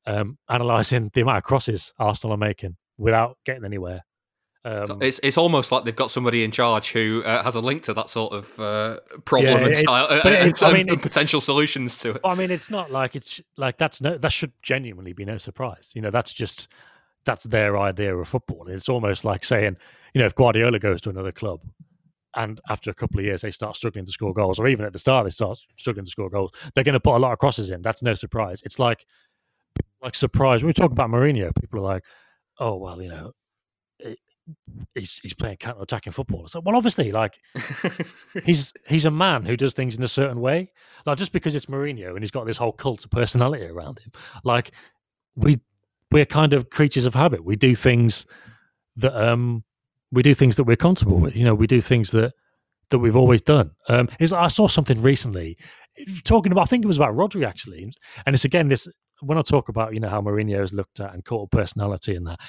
[0.08, 4.02] um, analysing the amount of crosses Arsenal are making without getting anywhere.
[4.66, 7.82] Um, it's it's almost like they've got somebody in charge who uh, has a link
[7.84, 11.02] to that sort of uh, problem Yeah, and, it- style, uh, and, I mean, and
[11.02, 12.22] potential solutions to it.
[12.26, 15.92] I mean, it's not like it's like that's no that should genuinely be no surprise.
[15.96, 16.68] You know, that's just
[17.24, 18.68] that's their idea of football.
[18.68, 19.78] It's almost like saying,
[20.14, 21.62] you know, if Guardiola goes to another club
[22.36, 24.92] and after a couple of years they start struggling to score goals, or even at
[24.92, 27.40] the start they start struggling to score goals, they're going to put a lot of
[27.40, 27.82] crosses in.
[27.82, 28.62] That's no surprise.
[28.66, 29.06] It's like
[30.02, 30.64] like surprise.
[30.64, 32.04] When we talk about Mourinho, people are like,
[32.60, 33.32] oh well, you know.
[34.00, 34.20] it-
[34.96, 36.48] He's, he's playing counter attacking football.
[36.48, 37.38] So, well, obviously, like
[38.44, 40.72] he's he's a man who does things in a certain way.
[41.06, 44.12] Like just because it's Mourinho and he's got this whole cult of personality around him,
[44.44, 44.72] like
[45.36, 45.60] we
[46.12, 47.46] we're kind of creatures of habit.
[47.46, 48.26] We do things
[48.96, 49.64] that um
[50.12, 51.36] we do things that we're comfortable with.
[51.36, 52.34] You know, we do things that
[52.90, 53.70] that we've always done.
[53.88, 55.58] Um, is I saw something recently
[56.24, 56.64] talking about.
[56.64, 57.92] I think it was about Rodri actually,
[58.26, 58.88] and it's again this
[59.22, 62.28] when I talk about you know how Mourinho is looked at and cult personality and
[62.28, 62.40] that.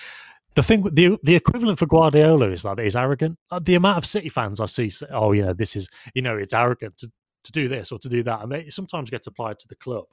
[0.56, 3.38] The thing, the the equivalent for Guardiola is that he's arrogant.
[3.52, 6.22] Like, the amount of City fans I see, say, oh, you know, this is, you
[6.22, 7.12] know, it's arrogant to,
[7.44, 10.06] to do this or to do that, and it sometimes gets applied to the club.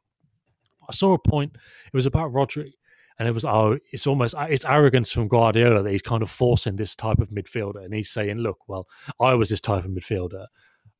[0.88, 1.56] I saw a point.
[1.88, 2.74] It was about Rodri,
[3.17, 6.76] and it was oh, it's almost it's arrogance from Guardiola that he's kind of forcing
[6.76, 8.88] this type of midfielder, and he's saying, look, well,
[9.20, 10.46] I was this type of midfielder,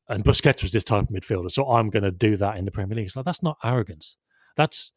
[0.08, 2.72] and Busquets was this type of midfielder, so I'm going to do that in the
[2.72, 3.06] Premier League.
[3.06, 4.16] It's like that's not arrogance.
[4.56, 4.92] That's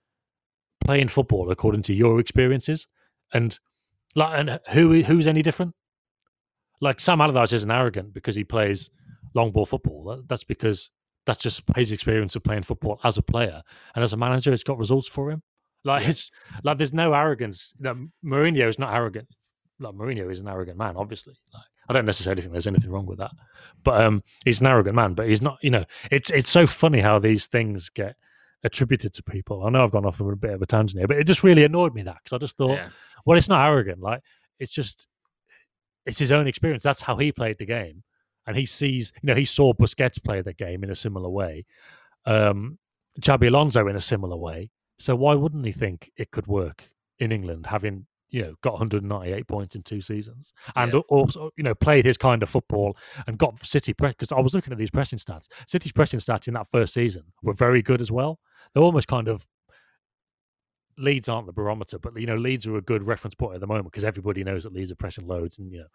[0.86, 2.88] playing football according to your experiences,
[3.34, 3.58] and
[4.16, 5.74] like, and who who's any different?
[6.80, 8.90] Like Sam Allardyce isn't arrogant because he plays
[9.34, 10.24] long ball football.
[10.28, 10.92] That's because
[11.26, 13.62] that's just his experience of playing football as a player
[13.96, 14.52] and as a manager.
[14.52, 15.44] It's got results for him.
[15.84, 16.30] Like it's
[16.64, 17.74] like there's no arrogance.
[17.80, 19.28] That Mourinho is not arrogant.
[19.80, 21.36] Like Mourinho is an arrogant man, obviously.
[21.54, 23.32] Like I don't necessarily think there's anything wrong with that,
[23.84, 25.14] but um, he's an arrogant man.
[25.14, 25.58] But he's not.
[25.62, 28.16] You know, it's it's so funny how these things get
[28.64, 29.64] attributed to people.
[29.66, 31.44] I know I've gone off on a bit of a tangent here, but it just
[31.44, 32.90] really annoyed me that because I just thought, Yeah.
[33.26, 34.02] well, it's not arrogant.
[34.02, 34.22] Like
[34.60, 35.08] it's just
[36.06, 36.84] it's his own experience.
[36.84, 38.04] That's how he played the game,
[38.48, 39.14] and he sees.
[39.22, 41.66] You know, he saw Busquets play the game in a similar way.
[42.26, 42.78] Um,
[43.20, 44.70] Xabi Alonso in a similar way.
[44.98, 49.48] So why wouldn't he think it could work in England, having you know got 198
[49.48, 51.00] points in two seasons, and Yeah.
[51.10, 54.14] also you know played his kind of football and got City press?
[54.14, 55.48] Because I was looking at these pressing stats.
[55.68, 58.40] City's pressing stats in that first season were very good as well.
[58.74, 59.46] They're almost kind of
[60.98, 63.68] Leeds aren't the barometer, but you know Leeds are a good reference point at the
[63.68, 65.88] moment because everybody knows that Leeds are pressing loads, and you know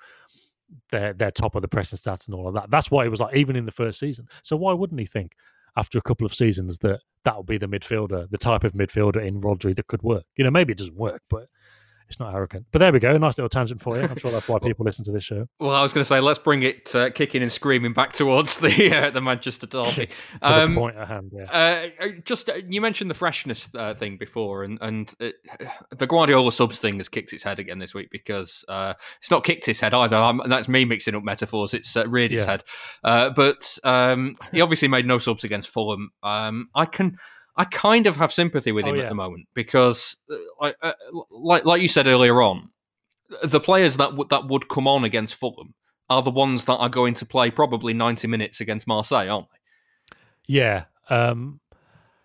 [0.90, 2.70] they're they're top of the pressing stats and all of that.
[2.70, 4.26] That's why it was like even in the first season.
[4.42, 5.32] So why wouldn't he think
[5.76, 9.24] after a couple of seasons that that will be the midfielder, the type of midfielder
[9.24, 10.24] in Rodri that could work?
[10.36, 11.46] You know, maybe it doesn't work, but
[12.08, 12.66] it's not arrogant.
[12.70, 13.16] But there we go.
[13.16, 14.04] Nice little tangent for you.
[14.04, 15.46] I'm sure that's why people listen to this show.
[15.58, 18.58] Well, I was going to say, let's bring it uh, kicking and screaming back towards
[18.58, 20.08] the uh, the Manchester derby.
[20.42, 21.32] to um, the point at hand.
[21.34, 21.44] Yeah.
[21.44, 25.34] Uh, uh just uh, you mentioned the freshness uh, thing before, and and it,
[25.90, 29.68] the Guardiola subs thing has kicked its head again this week because it's not kicked
[29.68, 30.16] its head either.
[30.16, 31.74] I'm, that's me mixing up metaphors.
[31.74, 32.58] It's reared its yeah.
[33.02, 33.34] head.
[33.34, 36.10] but um, he obviously made no subs against Fulham.
[36.22, 37.16] Um, I can.
[37.56, 39.04] I kind of have sympathy with oh, him yeah.
[39.04, 40.16] at the moment because,
[40.60, 40.92] uh, uh,
[41.30, 42.70] like like you said earlier on,
[43.42, 45.74] the players that w- that would come on against Fulham
[46.10, 50.16] are the ones that are going to play probably ninety minutes against Marseille, aren't they?
[50.48, 51.60] Yeah, um,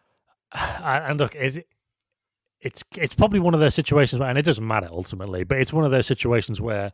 [0.54, 1.66] and look, it,
[2.60, 5.74] it's it's probably one of those situations where, and it doesn't matter ultimately, but it's
[5.74, 6.92] one of those situations where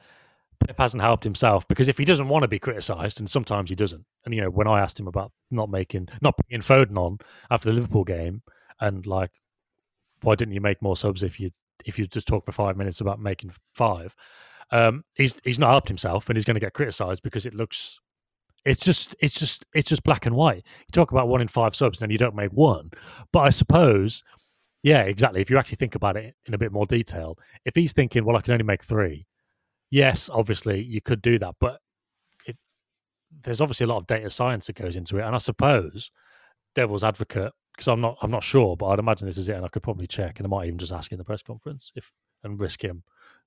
[0.66, 3.76] Pep hasn't helped himself because if he doesn't want to be criticised, and sometimes he
[3.76, 7.20] doesn't, and you know when I asked him about not making, not putting Foden on
[7.52, 8.42] after the Liverpool game,
[8.80, 9.32] and like,
[10.22, 11.50] why didn't you make more subs if you
[11.86, 14.16] if you just talk for five minutes about making five?
[14.72, 18.00] Um, he's he's not helped himself, and he's going to get criticised because it looks,
[18.66, 20.66] it's just it's just it's just black and white.
[20.66, 22.92] You talk about one in five subs, then you don't make one,
[23.32, 24.24] but I suppose.
[24.84, 25.42] Yeah, exactly.
[25.42, 28.38] If you actually think about it in a bit more detail, if he's thinking, well,
[28.38, 29.26] I can only make three,
[29.90, 31.80] yes, obviously you could do that, but
[32.46, 32.58] if,
[33.42, 36.12] there's obviously a lot of data science that goes into it, and I suppose
[36.76, 39.66] devil's advocate because I'm not I'm not sure, but I'd imagine this is it, and
[39.66, 42.12] I could probably check, and I might even just ask in the press conference if
[42.44, 43.04] and risk him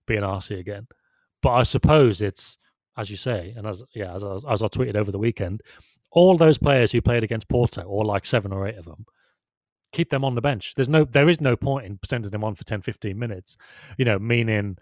[0.07, 0.87] being RC again.
[1.42, 2.59] But I suppose it's
[2.96, 5.62] as you say, and as yeah, as, as I tweeted over the weekend,
[6.11, 9.07] all those players who played against Porto, or like seven or eight of them,
[9.92, 10.74] keep them on the bench.
[10.74, 13.57] There's no, there is no point in sending them on for 10, 15 minutes.
[13.96, 14.76] You know, meaning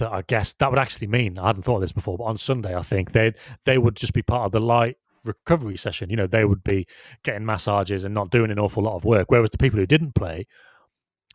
[0.00, 2.36] that I guess that would actually mean I hadn't thought of this before, but on
[2.36, 3.32] Sunday I think they
[3.64, 6.10] they would just be part of the light recovery session.
[6.10, 6.86] You know, they would be
[7.22, 10.14] getting massages and not doing an awful lot of work, whereas the people who didn't
[10.14, 10.46] play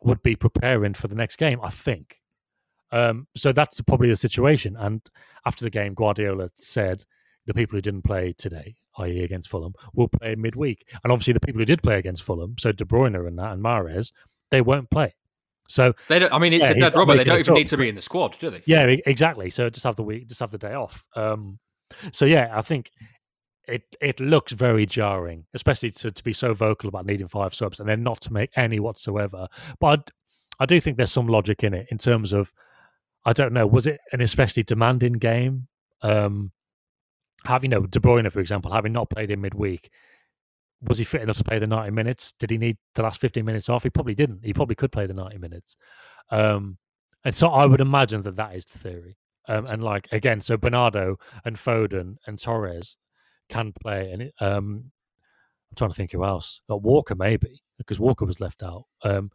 [0.03, 1.59] would be preparing for the next game.
[1.63, 2.19] I think.
[2.91, 4.75] Um, so that's probably the situation.
[4.77, 5.01] And
[5.45, 7.03] after the game, Guardiola said
[7.45, 10.87] the people who didn't play today, i.e., against Fulham, will play midweek.
[11.03, 13.63] And obviously, the people who did play against Fulham, so De Bruyne and that and
[13.63, 14.11] Mahrez,
[14.49, 15.15] they won't play.
[15.67, 16.31] So they don't.
[16.31, 17.17] I mean, it's yeah, a dead rubber.
[17.17, 18.61] They don't even need to be in the squad, do they?
[18.65, 19.49] Yeah, exactly.
[19.49, 21.07] So just have the week, just have the day off.
[21.15, 21.59] Um,
[22.11, 22.91] so yeah, I think
[23.67, 27.79] it it looks very jarring, especially to, to be so vocal about needing five subs
[27.79, 29.47] and then not to make any whatsoever.
[29.79, 30.11] But
[30.59, 32.53] I, I do think there's some logic in it in terms of
[33.25, 35.67] I don't know, was it an especially demanding game?
[36.01, 36.51] Um,
[37.45, 39.89] having you know De Bruyne, for example, having not played in midweek,
[40.81, 42.33] was he fit enough to play the 90 minutes?
[42.39, 43.83] Did he need the last 15 minutes off?
[43.83, 44.43] He probably didn't.
[44.43, 45.75] He probably could play the 90 minutes.
[46.31, 46.77] Um,
[47.23, 49.17] and so I would imagine that that is the theory.
[49.47, 52.97] Um, and like, again, so Bernardo and Foden and Torres
[53.49, 54.11] can play.
[54.11, 54.91] And um,
[55.71, 56.61] I'm trying to think who else.
[56.69, 58.85] Got Walker, maybe, because Walker was left out.
[59.03, 59.31] Um,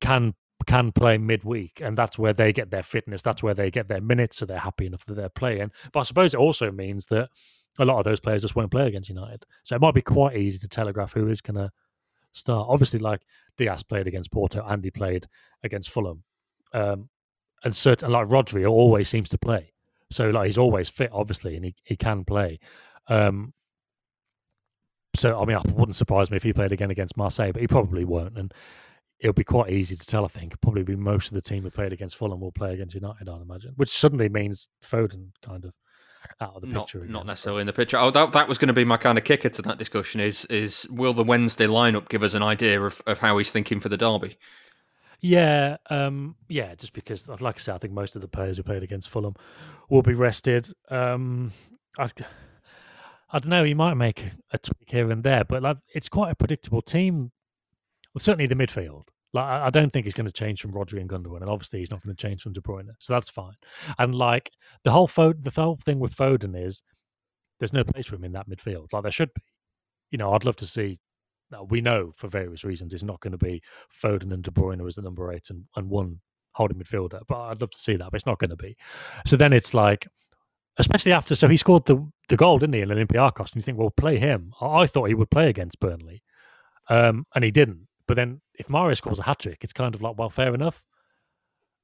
[0.00, 0.34] can
[0.66, 3.22] can play midweek, and that's where they get their fitness.
[3.22, 5.70] That's where they get their minutes, so they're happy enough that they're playing.
[5.92, 7.30] But I suppose it also means that
[7.78, 9.44] a lot of those players just won't play against United.
[9.64, 11.70] So it might be quite easy to telegraph who is going to
[12.32, 12.66] start.
[12.68, 13.22] Obviously, like
[13.56, 15.26] Dias played against Porto, Andy played
[15.62, 16.24] against Fulham,
[16.72, 17.08] um,
[17.64, 19.72] and certain like Rodri always seems to play.
[20.10, 22.58] So like he's always fit, obviously, and he, he can play.
[23.08, 23.52] Um,
[25.14, 27.68] so I mean, it wouldn't surprise me if he played again against Marseille, but he
[27.68, 28.38] probably won't.
[28.38, 28.52] And
[29.20, 30.24] it'll be quite easy to tell.
[30.24, 32.94] I think probably be most of the team who played against Fulham will play against
[32.94, 33.28] United.
[33.28, 35.72] I'd imagine, which suddenly means Foden kind of
[36.40, 36.98] out of the picture.
[36.98, 37.96] Not, again, not necessarily in the picture.
[37.98, 40.20] Oh, that, that was going to be my kind of kicker to that discussion.
[40.20, 43.80] Is is will the Wednesday lineup give us an idea of, of how he's thinking
[43.80, 44.36] for the derby?
[45.20, 46.74] Yeah, um, yeah.
[46.76, 49.34] Just because, like I said, I think most of the players who played against Fulham
[49.88, 50.68] will be rested.
[50.90, 51.52] Um,
[51.98, 52.08] I,
[53.30, 53.64] I don't know.
[53.64, 57.32] He might make a tweak here and there, but like, it's quite a predictable team.
[58.14, 59.04] Well, certainly the midfield.
[59.32, 61.90] Like I don't think he's going to change from Rodri and Gundogan, and obviously he's
[61.90, 63.56] not going to change from De Bruyne, so that's fine.
[63.98, 64.50] And like
[64.84, 66.82] the whole the whole thing with Foden is
[67.60, 68.92] there's no place for him in that midfield.
[68.92, 69.42] Like there should be.
[70.10, 70.98] You know, I'd love to see.
[71.68, 74.96] We know for various reasons it's not going to be Foden and De Bruyne as
[74.96, 76.20] the number eight and, and one
[76.52, 78.76] holding midfielder, but I'd love to see that, but it's not going to be.
[79.24, 80.06] So then it's like,
[80.76, 83.52] especially after, so he scored the the goal, didn't he, in Olympiacos?
[83.52, 84.52] And you think, well, play him.
[84.60, 86.22] I, I thought he would play against Burnley,
[86.88, 87.87] um, and he didn't.
[88.08, 90.82] But then if Mahrez scores a hat trick, it's kind of like, well, fair enough.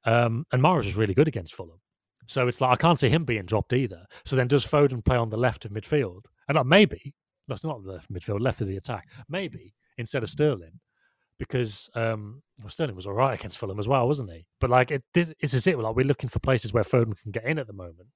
[0.04, 1.80] Um, and Mahrez was really good against Fulham.
[2.26, 4.06] So it's like, I can't see him being dropped either.
[4.24, 6.24] So then does Foden play on the left of midfield?
[6.48, 7.14] And like, maybe,
[7.46, 10.80] that's not the left midfield, left of the attack, maybe instead of Sterling.
[11.38, 14.46] Because um, well, Sterling was all right against Fulham as well, wasn't he?
[14.60, 17.32] But like, it, this, it's as it like we're looking for places where Foden can
[17.32, 18.08] get in at the moment.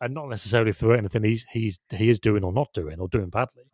[0.00, 3.30] and not necessarily through anything he's he's he is doing or not doing or doing
[3.30, 3.64] badly.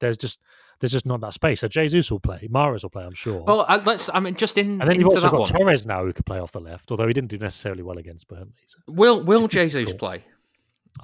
[0.00, 0.40] There's just
[0.80, 1.60] there's just not that space.
[1.60, 3.42] So Jesus will play, Mahrez will play, I'm sure.
[3.42, 4.10] Well, uh, let's.
[4.12, 4.80] I mean, just in.
[4.80, 5.48] and then you've also got one.
[5.48, 8.28] Torres now who could play off the left, although he didn't do necessarily well against
[8.28, 8.54] Burnley.
[8.66, 10.24] So Will Will Jesus play?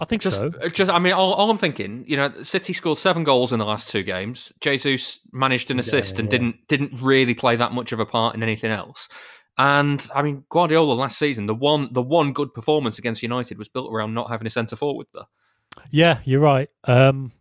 [0.01, 0.51] I think Just, so.
[0.63, 0.91] uh, just.
[0.91, 3.91] I mean, all, all I'm thinking, you know, City scored seven goals in the last
[3.91, 4.51] two games.
[4.61, 8.35] Jesus managed an Yeah, assist and didn't didn't really play that much of a part
[8.35, 9.09] in anything else.
[9.59, 13.69] And I mean, Guardiola last season, the one the one good performance against United was
[13.69, 15.25] built around not having a centre forward there.
[15.91, 16.71] Yeah, you're right.
[16.85, 17.33] Um,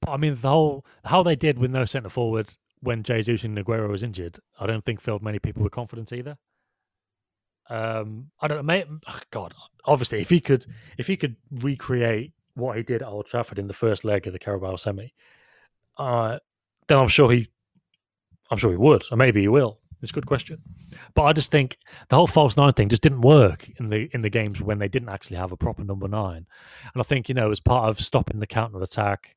[0.00, 2.48] but I mean, the whole how they did with no centre forward
[2.80, 6.38] when Jesus and Aguero was injured, I don't think filled many people with confidence either.
[7.68, 8.62] Um, I don't know.
[8.62, 8.84] May,
[9.30, 10.66] God, obviously, if he could,
[10.98, 14.32] if he could recreate what he did at Old Trafford in the first leg of
[14.32, 15.12] the Carabao semi,
[15.98, 16.38] uh,
[16.86, 17.48] then I'm sure he,
[18.50, 19.80] I'm sure he would, or maybe he will.
[20.02, 20.60] It's a good question,
[21.14, 21.78] but I just think
[22.10, 24.88] the whole false nine thing just didn't work in the in the games when they
[24.88, 26.46] didn't actually have a proper number nine,
[26.92, 29.35] and I think you know as part of stopping the counter attack,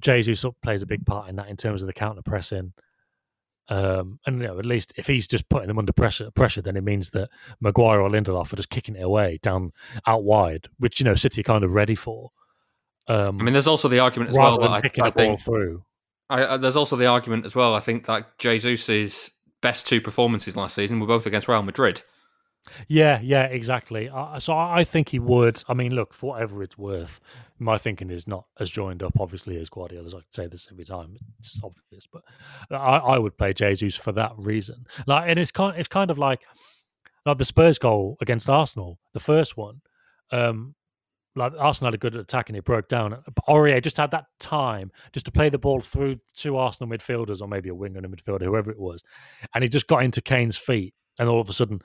[0.00, 2.72] Jesus plays a big part in that in terms of the counter pressing.
[3.70, 6.76] Um, and you know, at least if he's just putting them under pressure, pressure, then
[6.76, 7.28] it means that
[7.60, 9.72] Maguire or Lindelof are just kicking it away down
[10.06, 12.30] out wide, which you know City are kind of ready for.
[13.08, 15.84] Um, I mean, there's also the argument as well that I, I think through.
[16.30, 17.74] I, I, there's also the argument as well.
[17.74, 22.02] I think that Jesus's best two performances last season were both against Real Madrid.
[22.86, 24.08] Yeah, yeah, exactly.
[24.08, 25.62] Uh, so I I think he would.
[25.68, 27.20] I mean, look, for whatever it's worth,
[27.58, 30.14] my thinking is not as joined up, obviously, as Guardiola's.
[30.14, 32.22] I say this every time; it's obvious, but
[32.70, 34.86] I, I would play Jesus for that reason.
[35.06, 36.40] Like, and it's kind, it's kind of like
[37.26, 39.80] like the Spurs goal against Arsenal, the first one.
[40.30, 40.74] Um,
[41.36, 43.10] like Arsenal had a good attack and it broke down.
[43.10, 47.40] But Aurier just had that time just to play the ball through two Arsenal midfielders
[47.40, 49.04] or maybe a winger and a midfielder, whoever it was,
[49.54, 51.80] and he just got into Kane's feet, and all of a sudden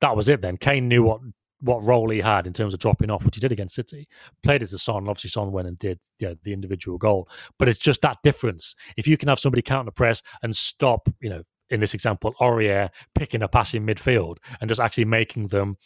[0.00, 0.56] that was it then.
[0.56, 1.20] Kane knew what
[1.60, 4.08] what role he had in terms of dropping off, which he did against City.
[4.42, 7.28] Played it to Son, obviously Son went and did the individual goal.
[7.58, 8.74] But it's just that difference.
[8.96, 12.90] If you can have somebody counter press and stop, you know, in this example, Aurier
[13.14, 15.76] picking a pass in midfield and just actually making them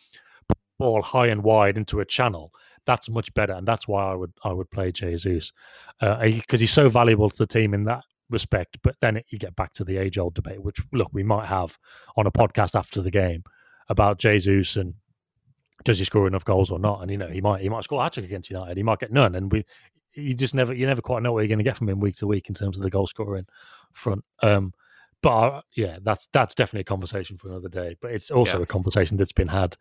[0.78, 2.52] ball high and wide into a channel,
[2.86, 3.52] that's much better.
[3.52, 5.52] And that's why I would I would play Jesus
[6.00, 8.78] uh, because he's so valuable to the team in that respect.
[8.82, 11.78] But then you get back to the age old debate, which look we might have
[12.16, 13.44] on a podcast after the game
[13.88, 14.94] about Jesus and
[15.84, 17.02] does he score enough goals or not?
[17.02, 18.98] And you know, he might he might score a hat trick against United, he might
[19.00, 19.64] get none, and we
[20.14, 22.16] you just never you never quite know what you're going to get from him week
[22.16, 23.46] to week in terms of the goal scoring
[23.92, 24.24] front.
[24.42, 24.72] Um,
[25.22, 27.96] but uh, yeah, that's that's definitely a conversation for another day.
[28.00, 28.62] But it's also Yeah.
[28.64, 29.76] a conversation that's been had.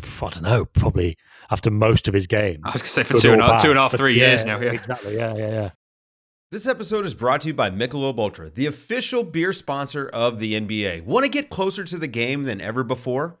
[0.00, 1.16] pff, I don't know, probably
[1.50, 2.60] after most of his games.
[2.64, 3.82] I was going to say for Good two and, or a, two and a bad,
[3.82, 4.60] half, but three yeah, years now.
[4.60, 4.72] Yeah.
[4.72, 5.16] exactly.
[5.16, 5.70] Yeah, yeah, yeah.
[6.52, 10.54] This episode is brought to you by Michelob Ultra, the official beer sponsor of the
[10.54, 11.04] NBA.
[11.04, 13.40] Want to get closer to the game than ever before?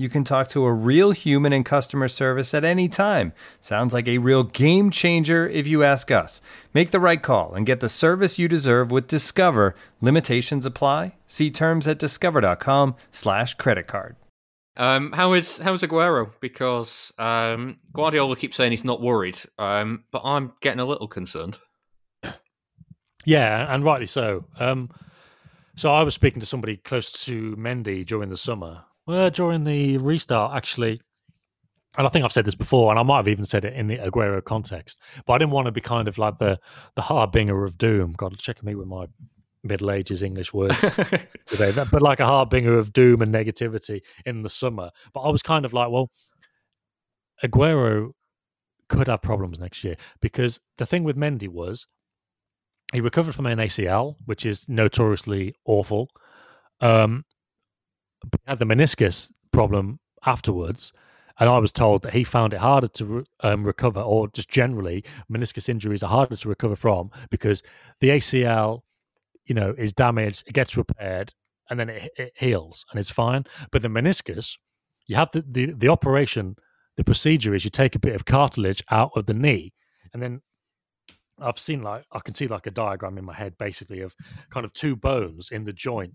[0.00, 3.34] You can talk to a real human in customer service at any time.
[3.60, 6.40] Sounds like a real game changer if you ask us.
[6.72, 9.74] Make the right call and get the service you deserve with Discover.
[10.00, 11.16] Limitations apply.
[11.26, 14.16] See terms at discover.com/slash credit card.
[14.78, 16.30] Um, how is how is Aguero?
[16.40, 21.58] Because um, Guardiola keeps saying he's not worried, um, but I'm getting a little concerned.
[23.26, 24.46] Yeah, and rightly so.
[24.58, 24.88] Um,
[25.76, 29.98] so I was speaking to somebody close to Mendy during the summer, well, during the
[29.98, 31.00] restart, actually.
[31.96, 33.88] And I think I've said this before, and I might have even said it in
[33.88, 34.96] the Aguero context,
[35.26, 36.60] but I didn't want to be kind of like the
[36.94, 38.14] the harbinger of doom.
[38.16, 39.06] God, checking me with my
[39.64, 40.96] middle ages English words
[41.46, 44.90] today, but like a harbinger of doom and negativity in the summer.
[45.12, 46.10] But I was kind of like, well,
[47.42, 48.12] Aguero
[48.88, 51.86] could have problems next year because the thing with Mendy was
[52.92, 56.10] he recovered from an ACL, which is notoriously awful.
[56.80, 57.24] Um,
[58.46, 60.92] had the meniscus problem afterwards,
[61.38, 65.04] and I was told that he found it harder to um, recover, or just generally,
[65.32, 67.62] meniscus injuries are harder to recover from because
[68.00, 68.82] the ACL,
[69.46, 71.32] you know, is damaged, it gets repaired,
[71.70, 73.44] and then it, it heals, and it's fine.
[73.72, 74.58] But the meniscus,
[75.06, 76.56] you have to the the operation.
[76.96, 79.72] The procedure is you take a bit of cartilage out of the knee,
[80.12, 80.42] and then
[81.38, 84.14] I've seen like I can see like a diagram in my head, basically of
[84.50, 86.14] kind of two bones in the joint,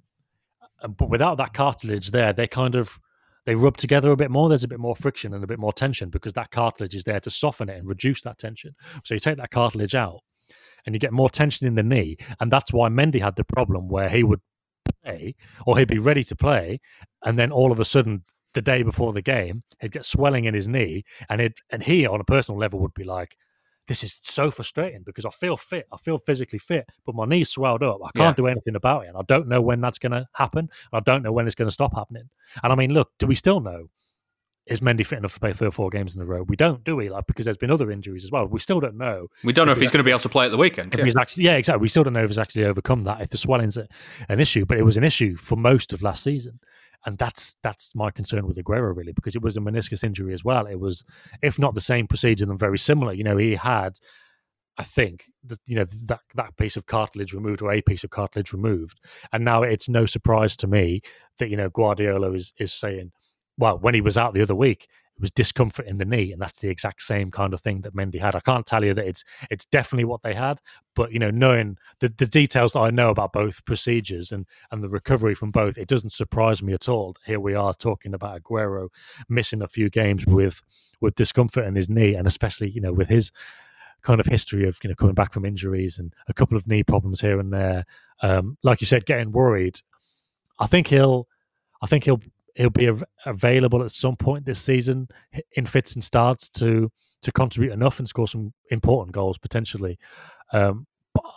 [0.82, 3.00] but without that cartilage there, they kind of
[3.46, 4.50] they rub together a bit more.
[4.50, 7.20] There's a bit more friction and a bit more tension because that cartilage is there
[7.20, 8.76] to soften it and reduce that tension.
[9.04, 10.22] So you take that cartilage out,
[10.86, 13.88] and you get more tension in the knee, and that's why Mendy had the problem
[13.88, 14.42] where he would
[15.04, 16.80] play or he'd be ready to play,
[17.24, 18.24] and then all of a sudden
[18.54, 22.06] the day before the game he'd get swelling in his knee, and it and he
[22.08, 23.36] on a personal level would be like
[23.88, 27.50] this is so frustrating because I feel fit, I feel physically fit, but my knee's
[27.50, 28.00] swelled up.
[28.04, 28.44] I can't yeah.
[28.44, 29.10] do anything about it.
[29.10, 30.70] And I don't know when that's going to happen.
[30.92, 32.30] I don't know when it's going to stop happening.
[32.64, 33.90] And I mean, look, do we still know?
[34.66, 36.42] Is Mendy fit enough to play three or four games in a row?
[36.42, 37.08] We don't, do we?
[37.08, 38.48] Like because there's been other injuries as well.
[38.48, 39.28] We still don't know.
[39.44, 40.96] We don't know if, if he's going to be able to play at the weekend.
[40.98, 41.04] Yeah.
[41.04, 41.82] He's actually, yeah, exactly.
[41.82, 43.22] We still don't know if he's actually overcome that.
[43.22, 43.88] If the swelling's a,
[44.28, 46.60] an issue, but it was an issue for most of last season
[47.06, 50.44] and that's that's my concern with Aguero really because it was a meniscus injury as
[50.44, 50.66] well.
[50.66, 51.04] It was,
[51.42, 53.14] if not the same procedure, then very similar.
[53.14, 54.00] You know, he had
[54.78, 58.10] I think that you know that that piece of cartilage removed or a piece of
[58.10, 59.00] cartilage removed,
[59.32, 61.02] and now it's no surprise to me
[61.38, 63.12] that you know Guardiola is is saying,
[63.58, 66.42] well, when he was out the other week, it was discomfort in the knee, and
[66.42, 68.36] that's the exact same kind of thing that Mendy had.
[68.36, 70.60] I can't tell you that it's it's definitely what they had,
[70.94, 74.84] but you know, knowing the the details that I know about both procedures and and
[74.84, 77.16] the recovery from both, it doesn't surprise me at all.
[77.26, 78.90] Here we are talking about Aguero
[79.30, 80.62] missing a few games with
[81.00, 83.32] with discomfort in his knee, and especially you know with his
[84.02, 86.84] kind of history of you know coming back from injuries and a couple of knee
[86.84, 87.86] problems here and there.
[88.22, 89.80] Um, like you said, getting worried.
[90.60, 91.28] I think he'll,
[91.82, 92.22] I think he'll
[92.56, 95.08] he'll be av- available at some point this season
[95.56, 96.90] in fits and starts to
[97.22, 99.98] to contribute enough and score some important goals potentially.
[100.54, 100.86] Um,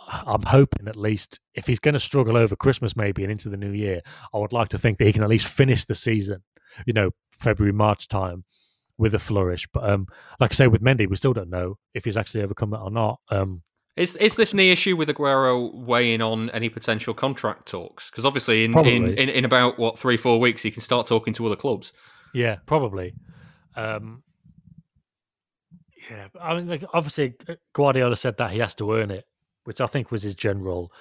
[0.07, 3.57] I'm hoping at least if he's going to struggle over Christmas maybe and into the
[3.57, 4.01] new year,
[4.33, 6.43] I would like to think that he can at least finish the season,
[6.85, 8.43] you know, February March time
[8.97, 9.67] with a flourish.
[9.73, 10.07] But um,
[10.39, 12.91] like I say, with Mendy, we still don't know if he's actually overcome that or
[12.91, 13.19] not.
[13.29, 13.63] Um,
[13.99, 18.09] is is this knee issue with Aguero weighing on any potential contract talks?
[18.09, 21.33] Because obviously, in, in, in, in, about what three four weeks, he can start talking
[21.33, 21.93] to other clubs.
[22.33, 23.13] Yeah, probably.
[23.75, 24.23] Um,
[26.09, 29.25] yeah, I mean, like obviously, uh, Guardiola said that he has to earn it,
[29.65, 30.91] which I think was his general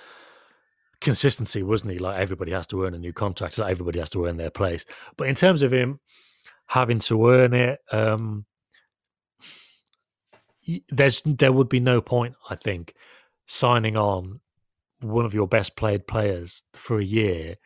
[1.00, 1.98] consistency, wasn't he?
[1.98, 4.84] Like everybody has to earn a new contract, so everybody has to earn their place.
[5.16, 6.00] But in terms of him
[6.68, 7.80] having to earn it.
[7.90, 8.44] Um,
[10.88, 12.94] there's there would be no point, I think,
[13.46, 14.40] signing on
[15.00, 17.56] one of your best played players for a year.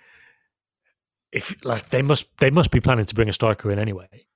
[1.33, 4.27] If like they must they must be planning to bring a striker in anyway.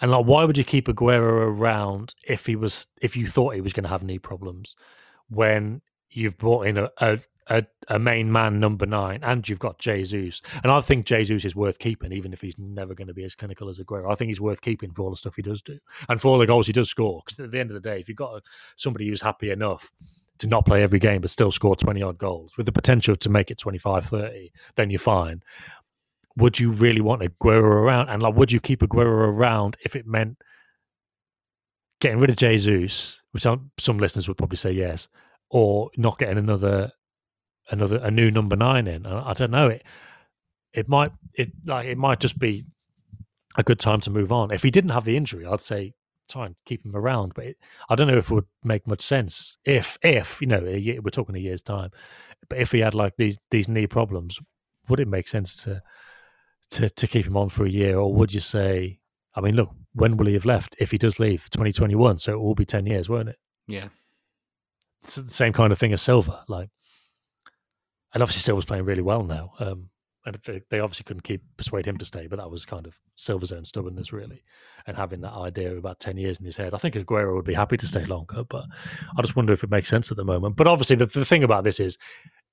[0.00, 3.60] And like, why would you keep Aguero around if he was if you thought he
[3.60, 4.74] was going to have knee problems
[5.28, 7.18] when you've brought in a, a,
[7.48, 10.42] a, a, main man number nine, and you've got Jesus.
[10.62, 13.34] And I think Jesus is worth keeping, even if he's never going to be as
[13.34, 14.10] clinical as Aguero.
[14.10, 15.78] I think he's worth keeping for all the stuff he does do
[16.08, 17.22] and for all the goals he does score.
[17.24, 18.40] Because at the end of the day, if you've got uh,
[18.76, 19.92] somebody who's happy enough
[20.38, 23.28] to not play every game but still score 20 odd goals with the potential to
[23.30, 25.42] make it 25 30, then you're fine.
[26.36, 28.08] Would you really want Aguero around?
[28.08, 30.36] And like, would you keep Aguero around if it meant
[32.00, 35.08] getting rid of Jesus, which some listeners would probably say yes,
[35.48, 36.92] or not getting another
[37.70, 39.06] another a new number nine in.
[39.06, 39.84] I, I don't know it.
[40.72, 42.64] It might it like it might just be
[43.56, 44.50] a good time to move on.
[44.50, 45.94] If he didn't have the injury, I'd say
[46.28, 47.34] try and keep him around.
[47.34, 47.56] But it,
[47.88, 51.10] I don't know if it would make much sense if if you know year, we're
[51.10, 51.90] talking a year's time.
[52.48, 54.38] But if he had like these these knee problems,
[54.88, 55.82] would it make sense to
[56.70, 59.00] to to keep him on for a year, or would you say?
[59.34, 60.76] I mean, look, when will he have left?
[60.78, 63.36] If he does leave, twenty twenty one, so it will be ten years, won't it?
[63.66, 63.88] Yeah,
[65.02, 66.44] it's the same kind of thing as Silva.
[66.48, 66.70] Like
[68.16, 69.52] and obviously Silva's playing really well now.
[69.58, 69.90] Um,
[70.24, 72.98] and they, they, obviously couldn't keep persuade him to stay, but that was kind of
[73.14, 74.42] Silva's own stubbornness, really,
[74.86, 76.72] and having that idea of about ten years in his head.
[76.72, 78.64] I think Aguero would be happy to stay longer, but
[79.18, 80.56] I just wonder if it makes sense at the moment.
[80.56, 81.98] But obviously, the, the thing about this is,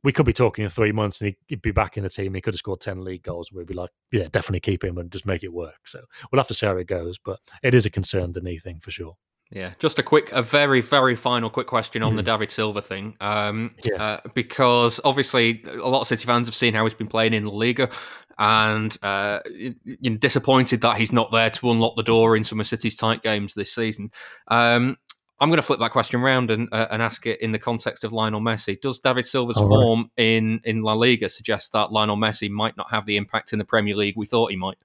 [0.04, 2.34] we could be talking in three months and he'd be back in the team.
[2.34, 3.50] He could have scored ten league goals.
[3.50, 5.88] We'd be like, yeah, definitely keep him and just make it work.
[5.88, 8.60] So we'll have to see how it goes, but it is a concern, the knee
[8.60, 9.16] thing for sure.
[9.54, 12.18] Yeah, just a quick, a very, very final quick question on mm.
[12.18, 13.16] the David Silva thing.
[13.22, 14.04] Um, yeah.
[14.04, 17.46] Uh, because obviously a lot of City fans have seen how he's been playing in
[17.46, 17.90] La Liga
[18.38, 19.40] and uh,
[19.84, 23.22] you're disappointed that he's not there to unlock the door in some of City's tight
[23.22, 24.12] games this season.
[24.48, 24.98] Um,
[25.40, 28.04] I'm going to flip that question around and, uh, and ask it in the context
[28.04, 28.80] of Lionel Messi.
[28.80, 32.90] Does David Silva's All form in, in La Liga suggest that Lionel Messi might not
[32.92, 34.78] have the impact in the Premier League we thought he might?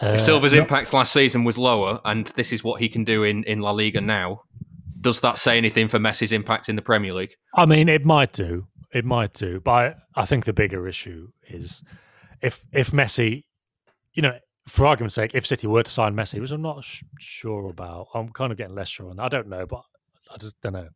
[0.00, 3.44] Uh, Silva's impacts last season was lower, and this is what he can do in,
[3.44, 4.42] in La Liga now.
[5.00, 7.34] Does that say anything for Messi's impact in the Premier League?
[7.54, 8.66] I mean, it might do.
[8.92, 9.60] It might do.
[9.60, 11.84] But I, I think the bigger issue is
[12.40, 13.44] if if Messi,
[14.14, 17.02] you know, for argument's sake, if City were to sign Messi, which I'm not sh-
[17.18, 19.24] sure about, I'm kind of getting less sure on that.
[19.24, 19.82] I don't know, but
[20.32, 20.88] I just don't know.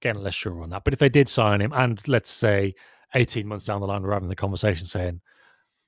[0.00, 0.84] Getting less sure on that.
[0.84, 2.74] But if they did sign him, and let's say
[3.14, 5.20] 18 months down the line, we're having the conversation saying,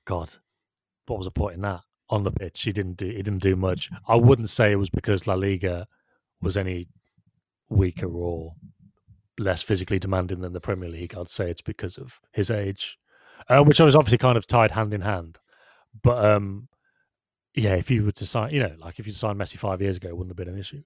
[0.05, 0.29] God,
[1.07, 1.81] what was the point in that?
[2.11, 2.61] On the pitch.
[2.61, 3.89] He didn't do he didn't do much.
[4.07, 5.87] I wouldn't say it was because La Liga
[6.41, 6.87] was any
[7.69, 8.53] weaker or
[9.39, 11.15] less physically demanding than the Premier League.
[11.15, 12.99] I'd say it's because of his age,
[13.47, 15.39] uh, which I was obviously kind of tied hand in hand.
[16.03, 16.67] But um,
[17.55, 19.97] yeah, if you were to sign, you know, like if you signed Messi five years
[19.97, 20.83] ago, it wouldn't have been an issue.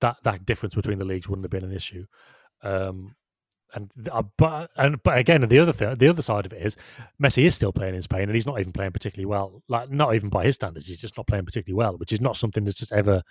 [0.00, 2.06] That that difference between the leagues wouldn't have been an issue.
[2.62, 3.16] Um,
[3.74, 6.76] and uh, but and but again, the other thing, the other side of it is
[7.22, 9.62] Messi is still playing in Spain, and he's not even playing particularly well.
[9.68, 12.36] Like not even by his standards, he's just not playing particularly well, which is not
[12.36, 13.22] something that's just ever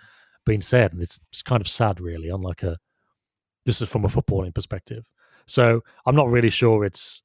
[0.44, 2.78] been said, and it's, it's kind of sad, really, on like a
[3.64, 5.08] this is from a footballing perspective.
[5.46, 7.22] So I'm not really sure it's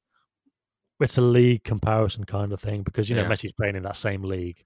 [1.00, 3.28] it's a league comparison kind of thing because you know yeah.
[3.28, 4.60] Messi's playing in that same league.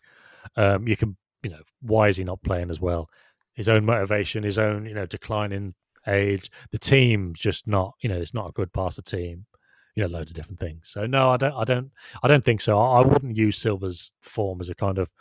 [0.56, 3.08] Um, you can you know why is he not playing as well?
[3.54, 5.74] His own motivation, his own you know declining
[6.06, 9.46] age, the team just not you know it's not a good pass the team.
[9.94, 10.88] You know, loads of different things.
[10.88, 11.90] So no, I don't, I don't,
[12.22, 12.78] I don't think so.
[12.78, 15.12] I, I wouldn't use Silva's form as a kind of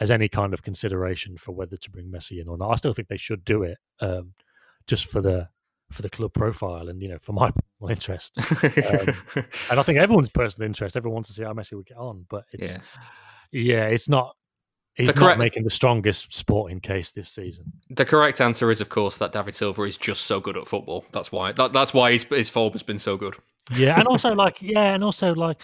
[0.00, 2.70] as any kind of consideration for whether to bring Messi in or not.
[2.70, 4.34] I still think they should do it, um,
[4.86, 5.48] just for the
[5.90, 8.38] for the club profile and you know for my personal interest.
[8.38, 9.14] Um,
[9.70, 10.96] and I think everyone's personal interest.
[10.96, 12.76] Everyone wants to see how Messi would get on, but it's
[13.52, 14.34] yeah, yeah it's not.
[14.98, 17.72] He's correct, not making the strongest sporting case this season.
[17.88, 21.04] The correct answer is, of course, that David Silva is just so good at football.
[21.12, 21.52] That's why.
[21.52, 23.34] That, that's why his, his form has been so good.
[23.76, 25.62] Yeah, and also like yeah, and also like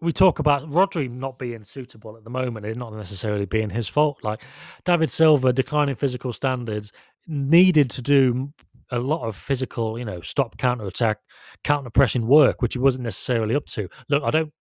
[0.00, 3.88] we talk about Rodri not being suitable at the moment, it not necessarily being his
[3.88, 4.18] fault.
[4.22, 4.42] Like
[4.84, 6.92] David Silva declining physical standards
[7.26, 8.52] needed to do
[8.90, 11.18] a lot of physical, you know, stop counter attack,
[11.64, 13.88] counter pressing work, which he wasn't necessarily up to.
[14.08, 14.52] Look, I don't,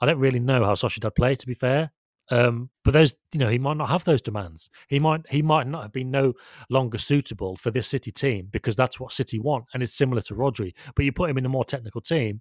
[0.00, 1.34] I don't really know how Sociedad play.
[1.34, 1.92] To be fair,
[2.30, 4.68] um, but those, you know, he might not have those demands.
[4.88, 6.34] He might, he might not have been no
[6.68, 10.34] longer suitable for this City team because that's what City want, and it's similar to
[10.34, 10.74] Rodri.
[10.94, 12.40] But you put him in a more technical team,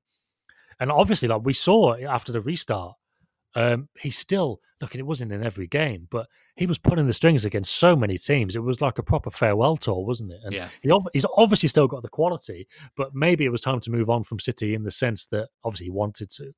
[0.80, 2.96] and obviously, like we saw after the restart,
[3.56, 5.00] um, he's still looking.
[5.00, 8.56] It wasn't in every game, but he was putting the strings against so many teams.
[8.56, 10.40] It was like a proper farewell tour, wasn't it?
[10.44, 10.68] And yeah.
[10.82, 12.68] he, he's obviously still got the quality,
[12.98, 15.86] but maybe it was time to move on from City in the sense that obviously
[15.86, 16.52] he wanted to.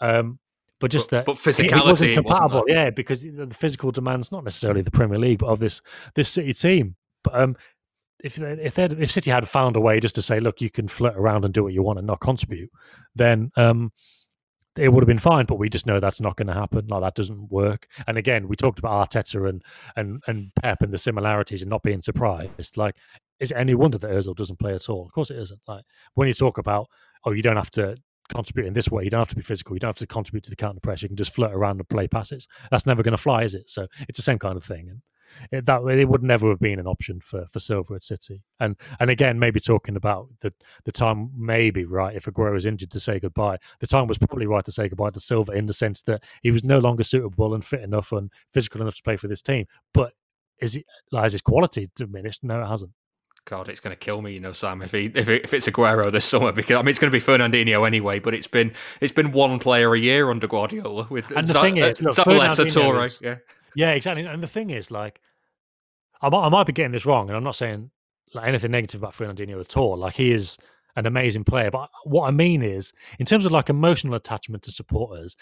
[0.00, 0.40] Um,
[0.82, 4.32] but just but, that, but physicality it wasn't compatible, wasn't yeah, because the physical demands
[4.32, 5.80] not necessarily the Premier League, but of this
[6.16, 6.96] this City team.
[7.22, 7.56] But um,
[8.24, 11.16] if if if City had found a way just to say, look, you can flirt
[11.16, 12.68] around and do what you want and not contribute,
[13.14, 13.92] then um,
[14.76, 16.88] it would have been fine, but we just know that's not going to happen.
[16.88, 17.86] Like that doesn't work.
[18.08, 19.62] And again, we talked about Arteta and
[19.94, 22.76] and and Pep and the similarities and not being surprised.
[22.76, 22.96] Like,
[23.38, 25.06] is it any wonder that Özil doesn't play at all?
[25.06, 25.60] Of course, it isn't.
[25.68, 26.88] Like when you talk about,
[27.24, 27.94] oh, you don't have to
[28.34, 29.04] contribute in this way.
[29.04, 29.76] You don't have to be physical.
[29.76, 31.04] You don't have to contribute to the counter pressure.
[31.04, 32.46] You can just flirt around and play passes.
[32.70, 33.68] That's never going to fly, is it?
[33.68, 34.88] So it's the same kind of thing.
[34.90, 35.02] And
[35.50, 38.42] it, that way it would never have been an option for for Silva at City.
[38.60, 40.52] And and again, maybe talking about the
[40.84, 43.58] the time, maybe right if Aguero was injured to say goodbye.
[43.80, 46.50] The time was probably right to say goodbye to Silva in the sense that he
[46.50, 49.66] was no longer suitable and fit enough and physical enough to play for this team.
[49.94, 50.12] But
[50.60, 52.44] is it has his quality diminished?
[52.44, 52.92] No, it hasn't.
[53.44, 54.82] God, it's going to kill me, you know, Sam.
[54.82, 57.18] If he if, it, if it's Aguero this summer, because I mean, it's going to
[57.18, 58.20] be Fernandinho anyway.
[58.20, 61.60] But it's been it's been one player a year under Guardiola with and the Z-
[61.60, 63.36] thing is, look, Zabaleta, is, yeah,
[63.74, 64.24] yeah, exactly.
[64.24, 65.20] And the thing is, like,
[66.20, 67.90] I might, I might be getting this wrong, and I'm not saying
[68.32, 69.96] like anything negative about Fernandinho at all.
[69.96, 70.56] Like he is
[70.94, 74.70] an amazing player, but what I mean is, in terms of like emotional attachment to
[74.70, 75.36] supporters,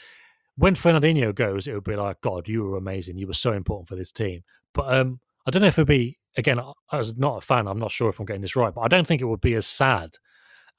[0.57, 3.19] when Fernandinho goes, it would be like, God, you were amazing.
[3.19, 4.43] You were so important for this team.
[4.73, 6.61] But um, I don't know if it'd be again.
[6.93, 9.07] As not a fan, I'm not sure if I'm getting this right, but I don't
[9.07, 10.11] think it would be as sad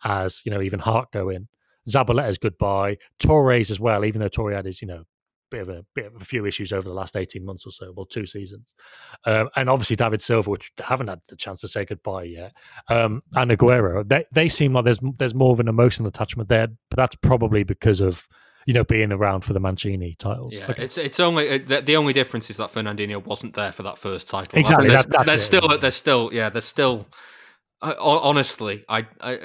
[0.04, 1.48] as you know even Hart going.
[1.90, 4.06] Zabaleta's goodbye, Torres as well.
[4.06, 5.04] Even though Torres had his you know
[5.50, 7.92] bit of a bit of a few issues over the last eighteen months or so,
[7.96, 8.74] well, two seasons,
[9.26, 12.54] um, and obviously David Silva, which haven't had the chance to say goodbye yet,
[12.90, 14.08] um, and Aguero.
[14.08, 17.64] They they seem like there's there's more of an emotional attachment there, but that's probably
[17.64, 18.28] because of
[18.66, 20.54] you know being around for the Mancini titles.
[20.54, 20.84] Yeah, okay.
[20.84, 24.30] it's it's only the, the, only difference is that Fernandinho wasn't there for that first
[24.30, 24.60] title.
[24.60, 27.08] Exactly, there's, that, there's still there's still yeah there's still.
[27.84, 29.38] I, honestly, I, I,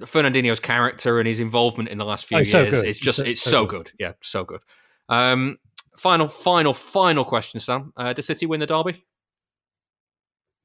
[0.00, 3.24] Fernandinho's character and his involvement in the last few oh, years so is just so,
[3.24, 3.84] it's so, so good.
[3.84, 3.92] good.
[4.00, 4.62] Yeah, so good.
[5.08, 5.58] Um,
[5.96, 7.92] final, final, final question, Sam.
[7.96, 9.04] Uh, does City win the derby?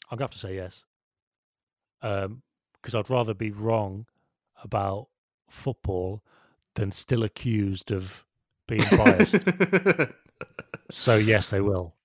[0.09, 0.86] I'm gonna have to say yes,
[2.01, 2.41] because um,
[2.95, 4.07] I'd rather be wrong
[4.63, 5.09] about
[5.51, 6.23] football
[6.78, 8.25] than still accused of
[8.67, 9.43] being biased.
[10.91, 11.95] so yes, they will.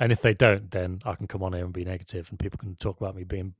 [0.00, 2.58] And if they don't, then I can come on here and be negative, and people
[2.58, 3.54] can talk about me being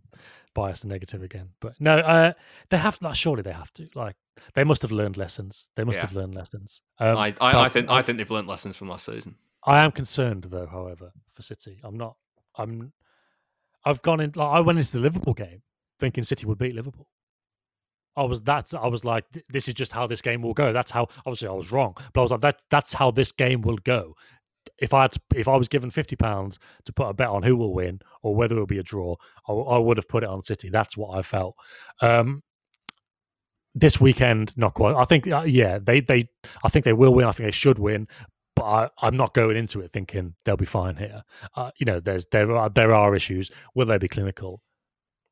[0.54, 1.50] biased and negative again.
[1.60, 2.32] But no, uh,
[2.70, 2.98] they have.
[3.00, 3.88] Like, surely they have to.
[3.94, 4.16] Like
[4.54, 5.68] they must have learned lessons.
[5.74, 6.06] They must yeah.
[6.06, 6.82] have learned lessons.
[6.98, 9.36] Um, I, I, I, think I think they've learned lessons from last season.
[9.64, 10.66] I am concerned though.
[10.66, 12.16] However, for City, I'm not.
[12.56, 12.92] I'm.
[13.84, 14.32] I've gone in.
[14.34, 15.62] Like, I went into the Liverpool game
[15.98, 17.08] thinking City would beat Liverpool.
[18.18, 20.72] I was that I was like, this is just how this game will go.
[20.72, 23.62] That's how obviously I was wrong, but I was like, that that's how this game
[23.62, 24.14] will go
[24.80, 27.42] if I had to, if I was given fifty pounds to put a bet on
[27.42, 29.16] who will win or whether it will be a draw,
[29.48, 30.68] I, I would have put it on City.
[30.68, 31.56] That's what I felt.
[32.00, 32.42] Um,
[33.74, 34.96] this weekend, not quite.
[34.96, 36.28] I think, uh, yeah, they they,
[36.64, 37.26] I think they will win.
[37.26, 38.08] I think they should win.
[38.56, 41.22] But I, I'm not going into it thinking they'll be fine here.
[41.54, 43.50] Uh, you know, there's there are there are issues.
[43.74, 44.62] Will they be clinical?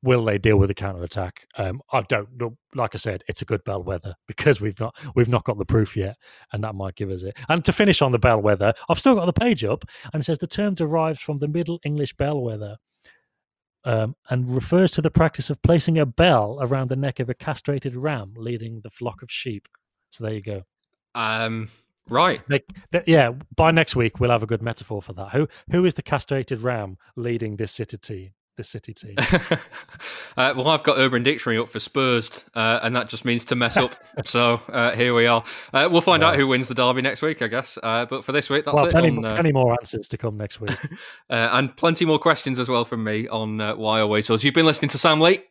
[0.07, 1.49] Will they deal with a counter attack?
[1.59, 2.57] Um, I don't know.
[2.77, 5.97] Like I said, it's a good bellwether because we've not we've not got the proof
[5.97, 6.17] yet,
[6.53, 7.37] and that might give us it.
[7.49, 10.39] And to finish on the bellwether, I've still got the page up, and it says
[10.39, 12.77] the term derives from the Middle English bellwether,
[13.85, 17.35] um, and refers to the practice of placing a bell around the neck of a
[17.35, 19.67] castrated ram leading the flock of sheep.
[20.11, 20.63] So there you go.
[21.17, 21.69] Um,
[22.09, 22.41] right.
[23.07, 25.31] Yeah, by next week we'll have a good metaphor for that.
[25.31, 28.31] Who who is the castrated ram leading this city team?
[28.57, 29.15] This city team.
[29.19, 33.55] uh, well, I've got Urban Dictionary up for Spurs, uh, and that just means to
[33.55, 33.95] mess up.
[34.25, 35.45] so uh, here we are.
[35.75, 37.79] Uh, we'll find out who wins the derby next week, I guess.
[37.83, 38.93] Uh, but for this week, that's well, it.
[38.93, 40.75] plenty, on, uh, plenty more answers to come next week.
[41.31, 44.43] uh, and plenty more questions as well from me on uh, why always us.
[44.43, 45.43] You've been listening to Sam Lee.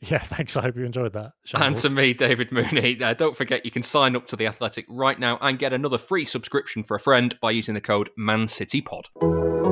[0.00, 0.56] yeah, thanks.
[0.56, 1.32] I hope you enjoyed that.
[1.54, 2.98] And to me, David Mooney.
[3.02, 5.98] Uh, don't forget, you can sign up to The Athletic right now and get another
[5.98, 9.71] free subscription for a friend by using the code ManCityPod.